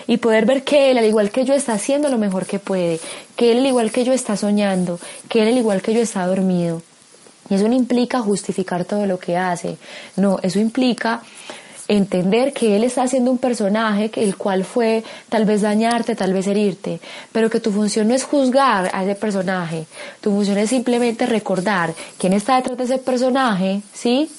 y 0.07 0.17
poder 0.17 0.45
ver 0.45 0.63
que 0.63 0.91
Él, 0.91 0.97
al 0.97 1.05
igual 1.05 1.31
que 1.31 1.45
yo, 1.45 1.53
está 1.53 1.73
haciendo 1.73 2.09
lo 2.09 2.17
mejor 2.17 2.45
que 2.45 2.59
puede, 2.59 2.99
que 3.35 3.51
Él, 3.51 3.59
al 3.59 3.67
igual 3.67 3.91
que 3.91 4.03
yo, 4.03 4.13
está 4.13 4.37
soñando, 4.37 4.99
que 5.29 5.41
Él, 5.41 5.49
al 5.49 5.57
igual 5.57 5.81
que 5.81 5.93
yo, 5.93 6.01
está 6.01 6.25
dormido. 6.25 6.81
Y 7.49 7.55
eso 7.55 7.67
no 7.67 7.73
implica 7.75 8.19
justificar 8.19 8.85
todo 8.85 9.05
lo 9.05 9.19
que 9.19 9.37
hace, 9.37 9.77
no, 10.15 10.39
eso 10.43 10.59
implica 10.59 11.21
entender 11.87 12.53
que 12.53 12.75
él 12.75 12.83
está 12.83 13.03
haciendo 13.03 13.31
un 13.31 13.37
personaje 13.37 14.11
el 14.15 14.35
cual 14.35 14.65
fue 14.65 15.03
tal 15.29 15.45
vez 15.45 15.61
dañarte, 15.61 16.15
tal 16.15 16.33
vez 16.33 16.47
herirte, 16.47 16.99
pero 17.31 17.49
que 17.49 17.59
tu 17.59 17.71
función 17.71 18.07
no 18.07 18.13
es 18.13 18.23
juzgar 18.23 18.89
a 18.93 19.03
ese 19.03 19.15
personaje, 19.15 19.85
tu 20.21 20.31
función 20.31 20.57
es 20.57 20.69
simplemente 20.69 21.25
recordar 21.25 21.93
quién 22.17 22.33
está 22.33 22.57
detrás 22.57 22.77
de 22.77 22.83
ese 22.83 22.97
personaje, 22.97 23.81
¿sí? 23.93 24.29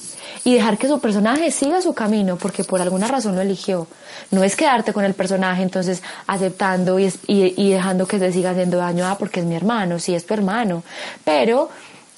Y 0.44 0.54
dejar 0.54 0.78
que 0.78 0.88
su 0.88 1.00
personaje 1.00 1.50
siga 1.50 1.80
su 1.80 1.94
camino 1.94 2.36
porque 2.36 2.64
por 2.64 2.80
alguna 2.80 3.08
razón 3.08 3.34
lo 3.34 3.40
eligió. 3.40 3.86
No 4.30 4.44
es 4.44 4.56
quedarte 4.56 4.92
con 4.92 5.04
el 5.04 5.14
personaje 5.14 5.62
entonces 5.62 6.02
aceptando 6.26 6.98
y, 6.98 7.12
y, 7.26 7.70
dejando 7.70 8.06
que 8.06 8.18
se 8.18 8.32
siga 8.32 8.50
haciendo 8.50 8.76
daño, 8.76 9.06
ah, 9.06 9.16
porque 9.18 9.40
es 9.40 9.46
mi 9.46 9.56
hermano, 9.56 9.98
sí 9.98 10.14
es 10.14 10.26
tu 10.26 10.34
hermano, 10.34 10.84
pero 11.24 11.70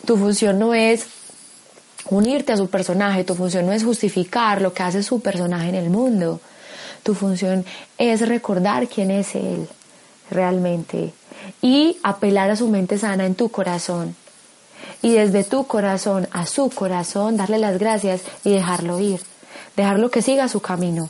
tu 0.05 0.17
función 0.17 0.59
no 0.59 0.75
es 0.75 1.07
unirte 2.11 2.53
a 2.53 2.57
su 2.57 2.69
personaje, 2.69 3.25
tu 3.25 3.35
función 3.35 3.67
no 3.67 3.73
es 3.73 3.85
justificar 3.85 4.61
lo 4.61 4.73
que 4.73 4.83
hace 4.83 5.03
su 5.03 5.21
personaje 5.21 5.69
en 5.69 5.77
el 5.77 5.91
mundo, 5.91 6.41
tu 7.03 7.15
función 7.15 7.65
es 7.99 8.29
recordar 8.29 8.89
quién 8.89 9.11
es 9.11 9.35
él 9.35 9.69
realmente 10.31 11.13
y 11.63 11.97
apelar 12.03 12.51
a 12.51 12.57
su 12.57 12.69
mente 12.69 12.99
sana 12.99 13.27
en 13.27 13.35
tu 13.35 13.49
corazón. 13.51 14.15
Y 15.03 15.13
desde 15.13 15.45
tu 15.45 15.67
corazón 15.67 16.29
a 16.31 16.47
su 16.47 16.69
corazón 16.71 17.37
darle 17.37 17.59
las 17.59 17.79
gracias 17.79 18.23
y 18.45 18.51
dejarlo 18.51 19.01
ir, 19.01 19.21
dejarlo 19.77 20.11
que 20.11 20.21
siga 20.21 20.49
su 20.49 20.61
camino 20.61 21.09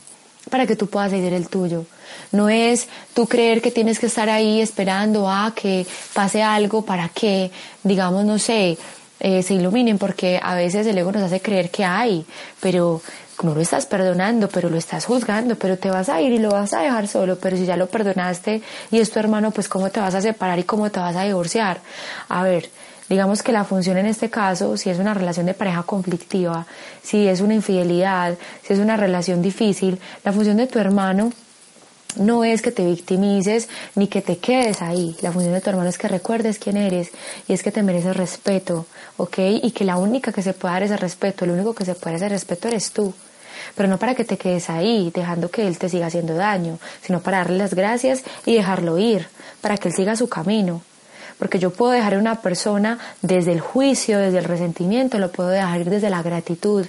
para 0.49 0.65
que 0.65 0.75
tú 0.75 0.87
puedas 0.87 1.11
seguir 1.11 1.33
el 1.33 1.49
tuyo. 1.49 1.85
No 2.31 2.49
es 2.49 2.87
tú 3.13 3.27
creer 3.27 3.61
que 3.61 3.71
tienes 3.71 3.99
que 3.99 4.07
estar 4.07 4.29
ahí 4.29 4.61
esperando 4.61 5.29
a 5.29 5.53
que 5.53 5.85
pase 6.13 6.41
algo 6.41 6.83
para 6.83 7.09
que, 7.09 7.51
digamos, 7.83 8.25
no 8.25 8.39
sé, 8.39 8.77
eh, 9.23 9.43
se 9.43 9.53
iluminen, 9.53 9.99
porque 9.99 10.39
a 10.41 10.55
veces 10.55 10.87
el 10.87 10.97
ego 10.97 11.11
nos 11.11 11.21
hace 11.21 11.39
creer 11.41 11.69
que 11.69 11.85
hay, 11.85 12.25
pero 12.59 13.01
no 13.43 13.53
lo 13.53 13.61
estás 13.61 13.85
perdonando, 13.85 14.49
pero 14.49 14.69
lo 14.69 14.77
estás 14.77 15.05
juzgando, 15.05 15.55
pero 15.55 15.77
te 15.77 15.91
vas 15.91 16.09
a 16.09 16.19
ir 16.21 16.31
y 16.31 16.39
lo 16.39 16.49
vas 16.49 16.73
a 16.73 16.81
dejar 16.81 17.07
solo, 17.07 17.37
pero 17.37 17.55
si 17.55 17.65
ya 17.65 17.77
lo 17.77 17.87
perdonaste 17.87 18.63
y 18.89 18.99
es 18.99 19.11
tu 19.11 19.19
hermano, 19.19 19.51
pues 19.51 19.69
cómo 19.69 19.89
te 19.91 19.99
vas 19.99 20.15
a 20.15 20.21
separar 20.21 20.57
y 20.57 20.63
cómo 20.63 20.89
te 20.89 20.99
vas 20.99 21.15
a 21.15 21.23
divorciar. 21.23 21.81
A 22.29 22.43
ver, 22.43 22.69
digamos 23.09 23.43
que 23.43 23.51
la 23.51 23.63
función 23.63 23.97
en 23.97 24.07
este 24.07 24.31
caso, 24.31 24.75
si 24.75 24.89
es 24.89 24.97
una 24.97 25.13
relación 25.13 25.45
de 25.45 25.53
pareja 25.53 25.83
conflictiva, 25.83 26.65
si 27.03 27.27
es 27.27 27.41
una 27.41 27.53
infidelidad, 27.53 28.35
si 28.63 28.73
es 28.73 28.79
una 28.79 28.97
relación 28.97 29.41
difícil, 29.43 29.99
la 30.23 30.33
función 30.33 30.57
de 30.57 30.65
tu 30.65 30.79
hermano 30.79 31.31
no 32.17 32.43
es 32.43 32.61
que 32.61 32.71
te 32.71 32.85
victimices 32.85 33.69
ni 33.95 34.07
que 34.07 34.21
te 34.21 34.37
quedes 34.37 34.81
ahí. 34.81 35.15
La 35.21 35.31
función 35.31 35.53
de 35.53 35.61
tu 35.61 35.69
hermano 35.69 35.89
es 35.89 35.97
que 35.97 36.07
recuerdes 36.07 36.59
quién 36.59 36.77
eres 36.77 37.09
y 37.47 37.53
es 37.53 37.63
que 37.63 37.71
te 37.71 37.83
mereces 37.83 38.15
respeto, 38.15 38.85
¿ok? 39.17 39.37
Y 39.61 39.71
que 39.71 39.85
la 39.85 39.97
única 39.97 40.31
que 40.31 40.41
se 40.41 40.53
puede 40.53 40.73
dar 40.73 40.83
ese 40.83 40.97
respeto, 40.97 41.45
el 41.45 41.51
único 41.51 41.73
que 41.73 41.85
se 41.85 41.95
puede 41.95 42.15
dar 42.15 42.23
ese 42.23 42.29
respeto 42.29 42.67
eres 42.67 42.91
tú. 42.91 43.13
Pero 43.75 43.87
no 43.87 43.97
para 43.97 44.15
que 44.15 44.25
te 44.25 44.37
quedes 44.37 44.69
ahí, 44.69 45.11
dejando 45.13 45.49
que 45.49 45.67
él 45.67 45.77
te 45.77 45.89
siga 45.89 46.07
haciendo 46.07 46.35
daño, 46.35 46.79
sino 47.01 47.21
para 47.21 47.39
darle 47.39 47.57
las 47.57 47.73
gracias 47.73 48.23
y 48.45 48.55
dejarlo 48.55 48.97
ir, 48.97 49.27
para 49.61 49.77
que 49.77 49.89
él 49.89 49.93
siga 49.93 50.15
su 50.15 50.27
camino. 50.27 50.81
Porque 51.37 51.59
yo 51.59 51.71
puedo 51.71 51.91
dejar 51.91 52.15
a 52.15 52.19
una 52.19 52.41
persona 52.41 52.99
desde 53.21 53.51
el 53.51 53.61
juicio, 53.61 54.19
desde 54.19 54.39
el 54.39 54.45
resentimiento, 54.45 55.17
lo 55.17 55.31
puedo 55.31 55.49
dejar 55.49 55.81
ir 55.81 55.89
desde 55.89 56.09
la 56.09 56.21
gratitud, 56.21 56.85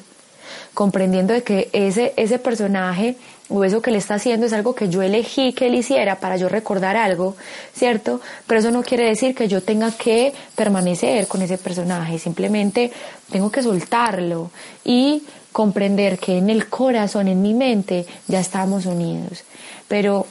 comprendiendo 0.74 1.32
de 1.32 1.42
que 1.42 1.70
ese, 1.72 2.12
ese 2.16 2.38
personaje 2.38 3.16
o 3.52 3.64
eso 3.64 3.82
que 3.82 3.90
le 3.90 3.98
está 3.98 4.14
haciendo 4.14 4.46
es 4.46 4.52
algo 4.52 4.74
que 4.74 4.88
yo 4.88 5.02
elegí 5.02 5.52
que 5.52 5.66
él 5.66 5.74
hiciera 5.74 6.16
para 6.16 6.36
yo 6.36 6.48
recordar 6.48 6.96
algo, 6.96 7.36
¿cierto? 7.74 8.20
Pero 8.46 8.60
eso 8.60 8.70
no 8.70 8.82
quiere 8.82 9.06
decir 9.06 9.34
que 9.34 9.46
yo 9.48 9.62
tenga 9.62 9.92
que 9.92 10.32
permanecer 10.56 11.28
con 11.28 11.42
ese 11.42 11.58
personaje, 11.58 12.18
simplemente 12.18 12.90
tengo 13.30 13.50
que 13.50 13.62
soltarlo 13.62 14.50
y 14.84 15.22
comprender 15.52 16.18
que 16.18 16.38
en 16.38 16.48
el 16.48 16.68
corazón, 16.68 17.28
en 17.28 17.42
mi 17.42 17.52
mente, 17.52 18.06
ya 18.26 18.40
estamos 18.40 18.86
unidos. 18.86 19.44
Pero 19.86 20.26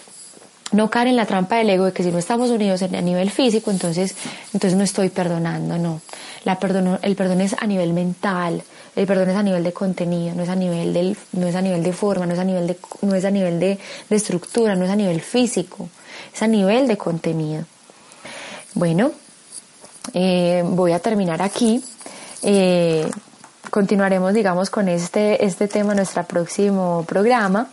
no 0.71 0.89
caer 0.89 1.07
en 1.07 1.15
la 1.15 1.25
trampa 1.25 1.57
del 1.57 1.69
ego 1.69 1.85
de 1.85 1.93
que 1.93 2.03
si 2.03 2.11
no 2.11 2.17
estamos 2.17 2.49
unidos 2.49 2.81
a 2.81 2.87
nivel 2.87 3.29
físico, 3.29 3.71
entonces, 3.71 4.15
entonces 4.53 4.77
no 4.77 4.83
estoy 4.83 5.09
perdonando, 5.09 5.77
no. 5.77 6.01
La 6.43 6.57
el 7.03 7.15
perdón 7.15 7.41
es 7.41 7.55
a 7.59 7.67
nivel 7.67 7.93
mental, 7.93 8.63
el 8.95 9.07
perdón 9.07 9.29
es 9.29 9.35
a 9.35 9.43
nivel 9.43 9.63
de 9.63 9.71
contenido, 9.71 10.35
no 10.35 10.43
es 10.43 10.49
a 10.49 10.55
nivel 10.55 10.93
del, 10.93 11.17
no 11.33 11.47
es 11.47 11.55
a 11.55 11.61
nivel 11.61 11.83
de 11.83 11.93
forma, 11.93 12.25
no 12.25 12.33
es 12.33 12.39
a 12.39 12.43
nivel 12.43 12.67
de, 12.67 12.77
no 13.01 13.15
es 13.15 13.25
a 13.25 13.31
nivel 13.31 13.59
de, 13.59 13.79
estructura, 14.09 14.75
no 14.75 14.85
es 14.85 14.91
a 14.91 14.95
nivel 14.95 15.21
físico, 15.21 15.89
es 16.33 16.41
a 16.41 16.47
nivel 16.47 16.87
de 16.87 16.97
contenido. 16.97 17.65
Bueno, 18.73 19.11
eh, 20.13 20.63
voy 20.65 20.91
a 20.91 20.99
terminar 20.99 21.41
aquí. 21.41 21.83
Eh, 22.43 23.09
continuaremos, 23.69 24.33
digamos, 24.33 24.69
con 24.69 24.89
este, 24.89 25.45
este 25.45 25.67
tema 25.67 25.93
en 25.93 25.97
nuestro 25.97 26.23
próximo 26.23 27.05
programa. 27.07 27.69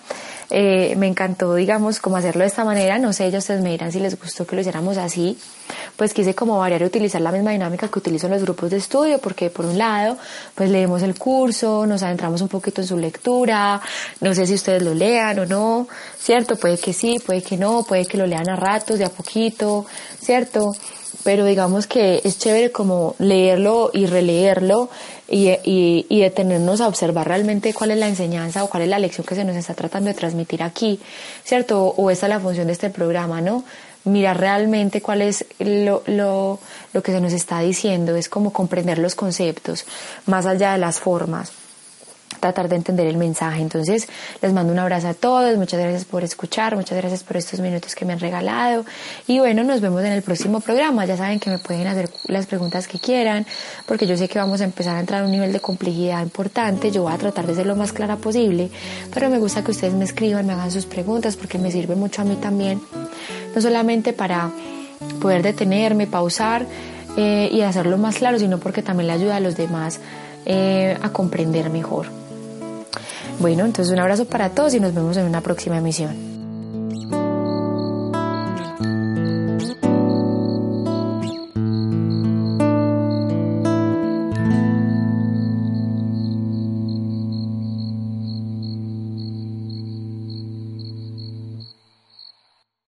Eh, 0.50 0.94
me 0.96 1.06
encantó, 1.06 1.54
digamos, 1.54 2.00
como 2.00 2.16
hacerlo 2.16 2.40
de 2.40 2.48
esta 2.48 2.64
manera. 2.64 2.98
No 2.98 3.12
sé, 3.12 3.26
ellos 3.26 3.44
ustedes 3.44 3.62
me 3.62 3.70
dirán 3.70 3.92
si 3.92 4.00
les 4.00 4.18
gustó 4.18 4.46
que 4.46 4.56
lo 4.56 4.60
hiciéramos 4.60 4.96
así. 4.96 5.38
Pues 5.96 6.14
quise 6.14 6.34
como 6.34 6.58
variar 6.58 6.80
y 6.82 6.84
utilizar 6.84 7.20
la 7.20 7.32
misma 7.32 7.50
dinámica 7.50 7.88
que 7.88 7.98
utilizo 7.98 8.26
en 8.26 8.32
los 8.32 8.42
grupos 8.42 8.70
de 8.70 8.78
estudio, 8.78 9.18
porque 9.18 9.50
por 9.50 9.66
un 9.66 9.76
lado, 9.76 10.16
pues 10.54 10.70
leemos 10.70 11.02
el 11.02 11.18
curso, 11.18 11.86
nos 11.86 12.02
adentramos 12.02 12.40
un 12.40 12.48
poquito 12.48 12.80
en 12.80 12.86
su 12.86 12.96
lectura. 12.96 13.80
No 14.20 14.34
sé 14.34 14.46
si 14.46 14.54
ustedes 14.54 14.82
lo 14.82 14.94
lean 14.94 15.38
o 15.40 15.46
no, 15.46 15.88
¿cierto? 16.18 16.56
Puede 16.56 16.78
que 16.78 16.92
sí, 16.92 17.18
puede 17.24 17.42
que 17.42 17.56
no, 17.56 17.82
puede 17.82 18.06
que 18.06 18.16
lo 18.16 18.26
lean 18.26 18.48
a 18.48 18.56
ratos, 18.56 18.98
de 18.98 19.04
a 19.04 19.10
poquito, 19.10 19.84
¿cierto? 20.20 20.72
Pero 21.24 21.44
digamos 21.44 21.86
que 21.86 22.20
es 22.24 22.38
chévere 22.38 22.72
como 22.72 23.14
leerlo 23.18 23.90
y 23.92 24.06
releerlo 24.06 24.88
y, 25.28 25.48
y, 25.48 26.06
y, 26.08 26.20
detenernos 26.20 26.80
a 26.80 26.88
observar 26.88 27.28
realmente 27.28 27.74
cuál 27.74 27.90
es 27.90 27.98
la 27.98 28.08
enseñanza 28.08 28.64
o 28.64 28.70
cuál 28.70 28.84
es 28.84 28.88
la 28.88 28.98
lección 28.98 29.26
que 29.26 29.34
se 29.34 29.44
nos 29.44 29.56
está 29.56 29.74
tratando 29.74 30.08
de 30.08 30.14
transmitir 30.14 30.62
aquí, 30.62 30.98
¿cierto? 31.44 31.82
O, 31.82 32.10
esta 32.10 32.26
es 32.26 32.30
la 32.30 32.40
función 32.40 32.66
de 32.66 32.72
este 32.72 32.88
programa, 32.90 33.40
¿no? 33.40 33.64
Mirar 34.04 34.40
realmente 34.40 35.02
cuál 35.02 35.20
es 35.20 35.44
lo, 35.58 36.02
lo, 36.06 36.58
lo 36.92 37.02
que 37.02 37.12
se 37.12 37.20
nos 37.20 37.32
está 37.32 37.60
diciendo, 37.60 38.16
es 38.16 38.28
como 38.28 38.52
comprender 38.52 38.98
los 38.98 39.14
conceptos, 39.14 39.84
más 40.24 40.46
allá 40.46 40.72
de 40.72 40.78
las 40.78 40.98
formas 40.98 41.52
tratar 42.40 42.68
de 42.68 42.76
entender 42.76 43.06
el 43.06 43.16
mensaje. 43.16 43.60
Entonces, 43.60 44.08
les 44.40 44.52
mando 44.52 44.72
un 44.72 44.78
abrazo 44.78 45.08
a 45.08 45.14
todos, 45.14 45.56
muchas 45.56 45.80
gracias 45.80 46.04
por 46.04 46.24
escuchar, 46.24 46.76
muchas 46.76 46.98
gracias 46.98 47.22
por 47.24 47.36
estos 47.36 47.60
minutos 47.60 47.94
que 47.94 48.04
me 48.04 48.12
han 48.12 48.20
regalado 48.20 48.84
y 49.26 49.38
bueno, 49.38 49.64
nos 49.64 49.80
vemos 49.80 50.02
en 50.04 50.12
el 50.12 50.22
próximo 50.22 50.60
programa. 50.60 51.04
Ya 51.04 51.16
saben 51.16 51.40
que 51.40 51.50
me 51.50 51.58
pueden 51.58 51.86
hacer 51.86 52.08
las 52.26 52.46
preguntas 52.46 52.86
que 52.86 52.98
quieran, 52.98 53.46
porque 53.86 54.06
yo 54.06 54.16
sé 54.16 54.28
que 54.28 54.38
vamos 54.38 54.60
a 54.60 54.64
empezar 54.64 54.96
a 54.96 55.00
entrar 55.00 55.22
a 55.22 55.24
un 55.24 55.32
nivel 55.32 55.52
de 55.52 55.60
complejidad 55.60 56.22
importante. 56.22 56.90
Yo 56.90 57.02
voy 57.02 57.12
a 57.12 57.18
tratar 57.18 57.46
de 57.46 57.54
ser 57.54 57.66
lo 57.66 57.76
más 57.76 57.92
clara 57.92 58.16
posible, 58.16 58.70
pero 59.12 59.30
me 59.30 59.38
gusta 59.38 59.62
que 59.64 59.70
ustedes 59.70 59.94
me 59.94 60.04
escriban, 60.04 60.46
me 60.46 60.52
hagan 60.52 60.70
sus 60.70 60.86
preguntas, 60.86 61.36
porque 61.36 61.58
me 61.58 61.70
sirve 61.70 61.96
mucho 61.96 62.22
a 62.22 62.24
mí 62.24 62.36
también, 62.36 62.80
no 63.54 63.60
solamente 63.60 64.12
para 64.12 64.50
poder 65.20 65.42
detenerme, 65.42 66.06
pausar 66.06 66.66
eh, 67.16 67.48
y 67.52 67.62
hacerlo 67.62 67.98
más 67.98 68.16
claro, 68.16 68.38
sino 68.38 68.58
porque 68.58 68.82
también 68.82 69.08
le 69.08 69.12
ayuda 69.14 69.36
a 69.36 69.40
los 69.40 69.56
demás 69.56 70.00
eh, 70.48 70.96
a 71.00 71.10
comprender 71.10 71.70
mejor. 71.70 72.06
Bueno, 73.38 73.64
entonces 73.64 73.92
un 73.92 74.00
abrazo 74.00 74.24
para 74.24 74.50
todos 74.50 74.74
y 74.74 74.80
nos 74.80 74.94
vemos 74.94 75.16
en 75.16 75.26
una 75.26 75.42
próxima 75.42 75.78
emisión. 75.78 76.27